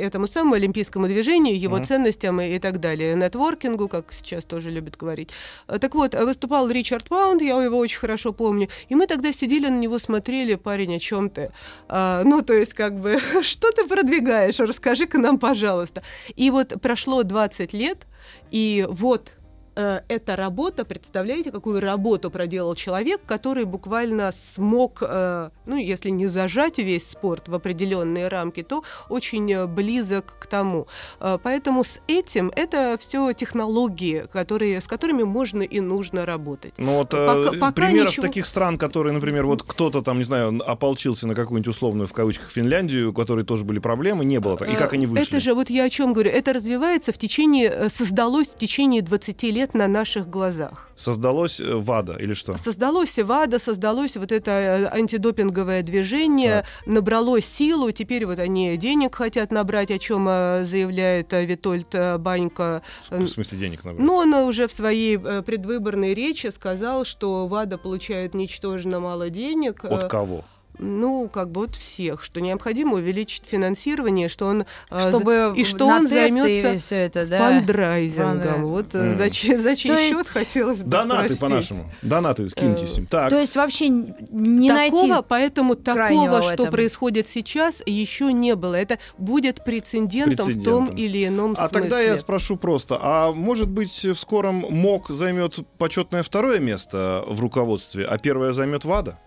этому 0.00 0.28
самому 0.28 0.54
олимпийскому 0.54 1.06
движению, 1.06 1.58
его 1.58 1.78
mm-hmm. 1.78 1.84
ценностям 1.84 2.40
и, 2.40 2.56
и 2.56 2.58
так 2.58 2.80
далее, 2.80 3.14
нетворкингу, 3.14 3.88
как 3.88 4.12
сейчас 4.12 4.44
тоже 4.44 4.70
любят 4.70 4.96
говорить. 4.96 5.30
А, 5.66 5.78
так 5.78 5.94
вот, 5.94 6.14
выступал 6.14 6.68
Ричард 6.70 7.08
Паунд, 7.08 7.42
я 7.42 7.62
его 7.62 7.78
очень 7.78 7.98
хорошо 7.98 8.32
помню, 8.32 8.68
и 8.88 8.94
мы 8.94 9.06
тогда 9.06 9.32
сидели 9.32 9.68
на 9.68 9.78
него, 9.78 9.98
смотрели, 9.98 10.54
парень, 10.54 10.96
о 10.96 10.98
чем 10.98 11.30
ты? 11.30 11.52
А, 11.88 12.22
ну, 12.24 12.42
то 12.42 12.54
есть, 12.54 12.74
как 12.74 12.98
бы, 12.98 13.18
что 13.42 13.70
ты 13.72 13.86
продвигаешь, 13.86 14.58
расскажи-ка 14.58 15.18
нам, 15.18 15.38
пожалуйста. 15.38 16.02
И 16.36 16.50
вот 16.50 16.80
прошло 16.80 17.22
20 17.22 17.72
лет, 17.72 18.06
и 18.50 18.86
вот 18.88 19.32
Э, 19.76 20.00
эта 20.08 20.36
работа, 20.36 20.84
представляете, 20.84 21.52
какую 21.52 21.80
работу 21.80 22.30
проделал 22.30 22.74
человек, 22.74 23.20
который 23.24 23.64
буквально 23.64 24.32
смог, 24.32 24.98
э, 25.00 25.50
ну, 25.66 25.76
если 25.76 26.10
не 26.10 26.26
зажать 26.26 26.78
весь 26.78 27.08
спорт 27.08 27.48
в 27.48 27.54
определенные 27.54 28.28
рамки, 28.28 28.62
то 28.62 28.82
очень 29.08 29.66
близок 29.66 30.38
к 30.40 30.46
тому. 30.46 30.88
Э, 31.20 31.38
поэтому 31.42 31.84
с 31.84 32.00
этим 32.08 32.50
это 32.56 32.96
все 32.98 33.32
технологии, 33.32 34.26
которые, 34.32 34.80
с 34.80 34.86
которыми 34.86 35.22
можно 35.22 35.62
и 35.62 35.80
нужно 35.80 36.26
работать. 36.26 36.74
Ну 36.76 36.98
вот 36.98 37.10
пока, 37.10 37.52
пока 37.52 37.72
примеров 37.72 38.10
ничего... 38.10 38.26
таких 38.26 38.46
стран, 38.46 38.76
которые, 38.76 39.12
например, 39.12 39.46
вот 39.46 39.62
кто-то 39.62 40.02
там, 40.02 40.18
не 40.18 40.24
знаю, 40.24 40.60
ополчился 40.66 41.28
на 41.28 41.34
какую-нибудь 41.34 41.68
условную 41.68 42.08
в 42.08 42.12
кавычках 42.12 42.50
Финляндию, 42.50 43.10
у 43.10 43.12
которой 43.12 43.44
тоже 43.44 43.64
были 43.64 43.78
проблемы, 43.78 44.24
не 44.24 44.40
было. 44.40 44.56
И 44.64 44.74
как 44.74 44.94
они 44.94 45.06
вышли? 45.06 45.28
Это 45.28 45.40
же 45.40 45.54
вот 45.54 45.70
я 45.70 45.84
о 45.84 45.90
чем 45.90 46.12
говорю. 46.12 46.30
Это 46.30 46.52
развивается 46.52 47.12
в 47.12 47.18
течение, 47.18 47.88
создалось 47.88 48.48
в 48.48 48.58
течение 48.58 49.02
20 49.02 49.42
лет 49.44 49.59
лет 49.60 49.74
на 49.74 49.88
наших 49.88 50.28
глазах. 50.28 50.88
Создалось 50.96 51.60
э, 51.60 51.74
ВАДА 51.74 52.14
или 52.14 52.32
что? 52.32 52.56
Создалось 52.56 53.18
ВАДА, 53.18 53.58
создалось 53.58 54.16
вот 54.16 54.32
это 54.32 54.50
э, 54.50 54.86
антидопинговое 54.86 55.82
движение, 55.82 56.64
да. 56.86 56.92
набрало 56.92 57.42
силу, 57.42 57.92
теперь 57.92 58.24
вот 58.24 58.38
они 58.38 58.76
денег 58.78 59.16
хотят 59.16 59.52
набрать, 59.52 59.90
о 59.90 59.98
чем 59.98 60.26
э, 60.28 60.64
заявляет 60.64 61.32
Витольд 61.32 61.94
Банько. 62.20 62.82
В 63.10 63.28
смысле 63.28 63.58
денег 63.58 63.84
набрать? 63.84 64.06
Ну, 64.06 64.14
он 64.14 64.32
уже 64.32 64.66
в 64.66 64.72
своей 64.72 65.18
предвыборной 65.18 66.14
речи 66.14 66.46
сказал, 66.46 67.04
что 67.04 67.46
ВАДА 67.46 67.76
получает 67.76 68.34
ничтожно 68.34 68.98
мало 69.00 69.28
денег. 69.28 69.84
От 69.84 70.08
кого? 70.08 70.44
Ну, 70.80 71.28
как 71.28 71.50
бы 71.50 71.62
вот 71.62 71.76
всех, 71.76 72.24
что 72.24 72.40
необходимо 72.40 72.94
увеличить 72.94 73.44
финансирование, 73.46 74.28
что 74.28 74.46
он 74.46 74.64
а, 74.88 75.08
Чтобы 75.08 75.52
и 75.56 75.64
что 75.64 75.86
он 75.86 76.08
займется 76.08 76.78
все 76.78 76.96
это, 76.96 77.26
да? 77.26 77.38
фандрайзингом. 77.38 78.32
Фандрайзинг. 78.32 78.66
Вот 78.66 78.86
мм. 78.94 79.14
за, 79.14 79.30
чей, 79.30 79.56
за 79.56 79.76
чей 79.76 80.10
счет 80.10 80.18
есть... 80.18 80.30
хотелось 80.30 80.82
бы 80.82 80.90
Донаты 80.90 81.36
по-нашему. 81.36 81.90
Донаты 82.02 82.48
скиньтесь 82.48 82.98
им. 82.98 83.06
Так. 83.06 83.30
То 83.30 83.38
есть 83.38 83.54
вообще 83.56 83.88
не 83.88 84.68
такого, 84.68 85.06
найти 85.08 85.24
Поэтому 85.28 85.74
такого, 85.74 86.42
что 86.42 86.66
происходит 86.66 87.28
сейчас, 87.28 87.82
еще 87.86 88.32
не 88.32 88.54
было. 88.54 88.74
Это 88.74 88.98
будет 89.18 89.64
прецедентом, 89.64 90.46
прецедентом. 90.46 90.84
в 90.84 90.88
том 90.88 90.96
или 90.96 91.26
ином 91.26 91.52
а 91.52 91.68
смысле. 91.68 91.78
А 91.78 91.82
тогда 91.82 92.00
я 92.00 92.16
спрошу 92.16 92.56
просто, 92.56 92.98
а 93.00 93.32
может 93.32 93.68
быть 93.68 94.04
в 94.04 94.14
скором 94.16 94.64
МОК 94.68 95.10
займет 95.10 95.58
почетное 95.78 96.22
второе 96.22 96.58
место 96.58 97.24
в 97.26 97.40
руководстве, 97.40 98.06
а 98.06 98.18
первое 98.18 98.52
займет 98.52 98.84
ВАДА? 98.84 99.18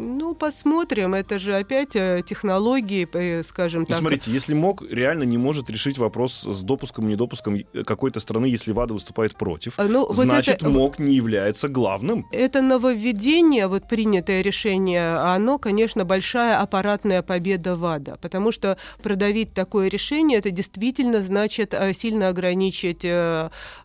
Ну, 0.00 0.34
посмотрим. 0.34 1.14
Это 1.14 1.38
же 1.38 1.54
опять 1.54 1.94
э, 1.94 2.22
технологии, 2.26 3.08
э, 3.12 3.42
скажем 3.44 3.82
ну, 3.82 3.86
так. 3.86 3.98
смотрите, 3.98 4.30
если 4.30 4.54
МОК 4.54 4.82
реально 4.90 5.24
не 5.24 5.38
может 5.38 5.68
решить 5.70 5.98
вопрос 5.98 6.44
с 6.44 6.62
допуском 6.62 7.08
и 7.08 7.12
недопуском 7.12 7.56
э, 7.56 7.84
какой-то 7.84 8.20
страны, 8.20 8.46
если 8.46 8.72
ВАДА 8.72 8.94
выступает 8.94 9.36
против, 9.36 9.74
а, 9.76 9.84
ну, 9.84 10.10
значит, 10.12 10.62
вот 10.62 10.68
это, 10.68 10.78
МОК 10.78 10.98
не 10.98 11.14
является 11.14 11.68
главным. 11.68 12.26
Это 12.32 12.62
нововведение, 12.62 13.66
вот 13.66 13.88
принятое 13.88 14.42
решение, 14.42 15.12
оно, 15.14 15.58
конечно, 15.58 16.04
большая 16.04 16.58
аппаратная 16.58 17.22
победа 17.22 17.76
ВАДА, 17.76 18.16
потому 18.20 18.52
что 18.52 18.78
продавить 19.02 19.52
такое 19.52 19.88
решение, 19.88 20.38
это 20.38 20.50
действительно 20.50 21.22
значит 21.22 21.74
сильно 21.94 22.28
ограничить 22.28 23.02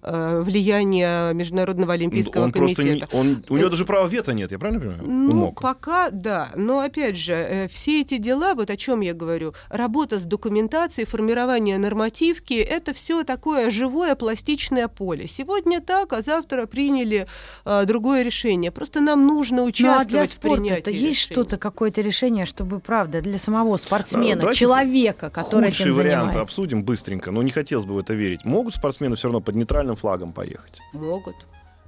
влияние 0.02 1.34
Международного 1.34 1.94
олимпийского 1.94 2.46
он 2.46 2.52
комитета. 2.52 3.08
Просто 3.08 3.18
он, 3.18 3.44
у 3.50 3.58
него 3.58 3.70
даже 3.70 3.86
права 3.86 4.08
вето 4.08 4.34
нет, 4.34 4.52
я 4.52 4.60
правильно 4.60 4.80
понимаю? 4.80 5.04
Ну, 5.06 5.52
пока 5.52 6.05
да, 6.12 6.50
но 6.56 6.80
опять 6.80 7.18
же, 7.18 7.34
э, 7.34 7.68
все 7.68 8.02
эти 8.02 8.18
дела, 8.18 8.54
вот 8.56 8.70
о 8.70 8.78
чем 8.78 9.02
я 9.02 9.14
говорю, 9.14 9.54
работа 9.70 10.20
с 10.20 10.24
документацией, 10.24 11.06
формирование 11.06 11.78
нормативки, 11.78 12.54
это 12.54 12.94
все 12.94 13.24
такое 13.24 13.70
живое 13.72 14.16
пластичное 14.16 14.88
поле. 14.88 15.28
Сегодня 15.28 15.82
так, 15.82 16.14
а 16.14 16.22
завтра 16.22 16.66
приняли 16.66 17.28
а, 17.64 17.86
другое 17.86 18.24
решение. 18.24 18.72
Просто 18.72 19.02
нам 19.02 19.26
нужно 19.26 19.64
участвовать 19.64 20.12
ну, 20.12 20.18
а 20.18 20.22
для 20.22 20.28
спорта 20.28 20.56
в 20.56 20.64
принятии 20.64 20.94
есть 20.94 21.20
что-то, 21.20 21.58
какое-то 21.58 22.02
решение, 22.02 22.46
чтобы, 22.46 22.80
правда, 22.80 23.22
для 23.22 23.38
самого 23.38 23.78
спортсмена, 23.78 24.42
Давайте 24.42 24.60
человека, 24.60 25.30
который 25.30 25.70
этим 25.70 25.94
занимается. 25.94 26.02
варианты 26.02 26.40
обсудим 26.40 26.84
быстренько, 26.84 27.32
но 27.32 27.42
не 27.44 27.52
хотелось 27.52 27.86
бы 27.86 27.94
в 27.94 28.00
это 28.00 28.14
верить. 28.14 28.46
Могут 28.46 28.76
спортсмены 28.76 29.16
все 29.16 29.28
равно 29.28 29.42
под 29.42 29.56
нейтральным 29.56 29.96
флагом 29.96 30.34
поехать? 30.34 30.82
Могут. 30.94 31.36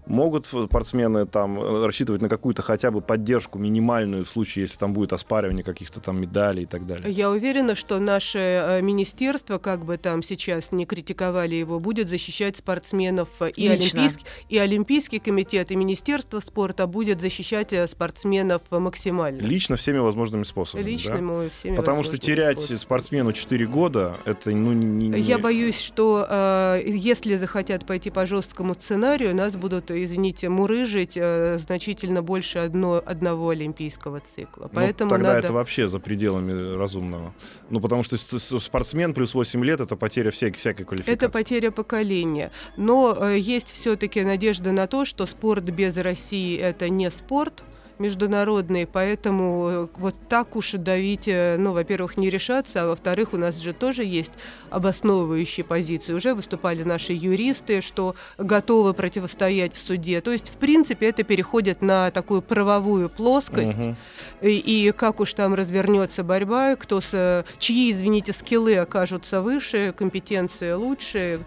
Могут 0.07 0.47
спортсмены 0.47 1.25
там 1.25 1.59
э, 1.59 1.85
рассчитывать 1.85 2.21
на 2.21 2.29
какую-то 2.29 2.61
хотя 2.61 2.91
бы 2.91 3.01
поддержку 3.01 3.59
минимальную 3.59 4.25
в 4.25 4.29
случае, 4.29 4.63
если 4.63 4.77
там 4.77 4.93
будет 4.93 5.13
оспаривание 5.13 5.63
каких-то 5.63 5.99
там 5.99 6.19
медалей 6.21 6.63
и 6.63 6.65
так 6.65 6.85
далее? 6.87 7.11
Я 7.11 7.29
уверена, 7.29 7.75
что 7.75 7.99
наше 7.99 8.39
э, 8.39 8.81
министерство, 8.81 9.57
как 9.57 9.85
бы 9.85 9.97
там 9.97 10.23
сейчас 10.23 10.71
не 10.71 10.85
критиковали 10.85 11.55
его, 11.55 11.79
будет 11.79 12.09
защищать 12.09 12.57
спортсменов 12.57 13.29
и 13.55 13.67
олимпийский, 13.67 14.25
и 14.49 14.57
олимпийский 14.57 15.19
комитет, 15.19 15.71
и 15.71 15.75
министерство 15.75 16.39
спорта 16.39 16.87
будет 16.87 17.19
защищать 17.19 17.73
э, 17.73 17.85
спортсменов 17.87 18.61
максимально. 18.71 19.41
Лично 19.41 19.75
всеми 19.75 19.97
возможными 19.97 20.43
способами. 20.43 20.89
Лично 20.89 21.43
да? 21.43 21.49
всеми 21.49 21.75
Потому 21.75 22.03
что 22.03 22.17
терять 22.17 22.59
способами. 22.59 22.79
спортсмену 22.79 23.33
4 23.33 23.67
года, 23.67 24.15
это 24.25 24.51
ну 24.51 24.73
не, 24.73 25.09
не... 25.09 25.19
Я 25.19 25.37
боюсь, 25.37 25.79
что 25.79 26.25
э, 26.29 26.81
если 26.85 27.35
захотят 27.35 27.85
пойти 27.85 28.09
по 28.09 28.25
жесткому 28.25 28.73
сценарию, 28.73 29.35
нас 29.35 29.55
будут 29.55 29.91
извините, 30.03 30.49
мурыжить 30.49 31.13
э, 31.15 31.57
значительно 31.59 32.21
больше 32.21 32.59
одно, 32.59 33.01
одного 33.05 33.49
олимпийского 33.49 34.19
цикла. 34.19 34.63
Ну, 34.63 34.69
Поэтому 34.73 35.09
тогда 35.11 35.33
надо... 35.33 35.39
это 35.39 35.53
вообще 35.53 35.87
за 35.87 35.99
пределами 35.99 36.75
разумного. 36.75 37.33
Ну, 37.69 37.79
потому 37.79 38.03
что 38.03 38.17
спортсмен 38.17 39.13
плюс 39.13 39.33
8 39.33 39.63
лет— 39.63 39.81
это 39.81 39.95
потеря 39.95 40.31
всякой, 40.31 40.57
всякой 40.57 40.85
квалификации. 40.85 41.15
Это 41.15 41.29
потеря 41.29 41.71
поколения. 41.71 42.51
Но 42.75 43.17
э, 43.19 43.37
есть 43.37 43.71
все-таки 43.71 44.21
надежда 44.23 44.71
на 44.71 44.87
то, 44.87 45.05
что 45.05 45.25
спорт 45.25 45.63
без 45.63 45.97
России— 45.97 46.57
это 46.59 46.89
не 46.89 47.11
спорт, 47.11 47.63
международные, 47.99 48.87
поэтому 48.87 49.69
э, 49.69 49.87
вот 49.97 50.15
так 50.29 50.55
уж 50.55 50.71
давить, 50.73 51.27
э, 51.27 51.57
ну, 51.57 51.73
во-первых, 51.73 52.17
не 52.17 52.29
решаться, 52.29 52.83
а 52.83 52.87
во-вторых, 52.87 53.33
у 53.33 53.37
нас 53.37 53.57
же 53.57 53.73
тоже 53.73 54.03
есть 54.03 54.31
обосновывающие 54.69 55.63
позиции. 55.63 56.13
Уже 56.13 56.33
выступали 56.33 56.83
наши 56.83 57.13
юристы, 57.13 57.81
что 57.81 58.15
готовы 58.37 58.93
противостоять 58.93 59.73
в 59.73 59.79
суде. 59.79 60.21
То 60.21 60.31
есть, 60.31 60.49
в 60.49 60.57
принципе, 60.57 61.07
это 61.07 61.23
переходит 61.23 61.81
на 61.81 62.11
такую 62.11 62.41
правовую 62.41 63.09
плоскость. 63.09 63.77
Угу. 63.77 63.95
И, 64.41 64.87
и 64.87 64.91
как 64.91 65.19
уж 65.19 65.33
там 65.33 65.53
развернется 65.53 66.23
борьба, 66.23 66.75
кто 66.75 67.01
с, 67.01 67.45
чьи, 67.59 67.91
извините, 67.91 68.33
скиллы 68.33 68.77
окажутся 68.77 69.41
выше, 69.41 69.93
компетенции 69.97 70.71
лучше, 70.73 71.39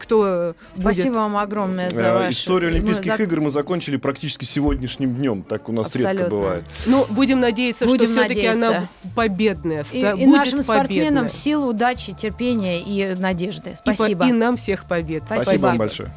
кто 0.00 0.54
Спасибо 0.72 1.06
будет... 1.08 1.16
вам 1.16 1.36
огромное 1.36 1.90
за 1.90 2.02
Э, 2.02 2.14
ваш... 2.14 2.34
Историю 2.34 2.70
мы 2.72 2.76
Олимпийских 2.78 3.16
за- 3.16 3.22
игр 3.22 3.40
мы 3.40 3.50
закончили 3.50 3.96
практически 3.96 4.44
сегодняшним 4.44 5.14
днем. 5.14 5.42
Так 5.42 5.68
у 5.68 5.72
нас 5.72 5.94
редко 5.94 6.10
Абсолютно. 6.10 6.36
бывает. 6.36 6.64
Ну, 6.86 7.06
будем 7.10 7.40
надеяться, 7.40 7.84
Будем 7.86 8.08
что 8.08 8.20
все-таки 8.20 8.46
она 8.46 8.66
надеяться. 8.68 8.88
победная. 9.14 9.84
И, 9.92 10.00
ста- 10.00 10.12
и 10.12 10.24
будет 10.26 10.36
нашим 10.36 10.62
спортсменам 10.62 11.06
победная. 11.08 11.28
сил, 11.30 11.68
удачи, 11.68 12.12
терпения 12.12 12.80
и 12.82 13.14
надежды. 13.14 13.70
И 13.70 13.74
по- 13.88 13.94
Спасибо. 13.94 14.26
И, 14.26 14.32
нам 14.32 14.56
всех 14.56 14.86
побед. 14.86 15.22
Спасибо. 15.26 15.42
Спасибо 15.44 15.66
вам 15.66 15.78
большое. 15.78 16.10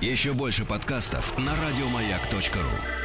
Еще 0.00 0.32
больше 0.32 0.64
подкастов 0.64 1.36
на 1.38 1.52
радиомаяк.ру. 1.52 3.03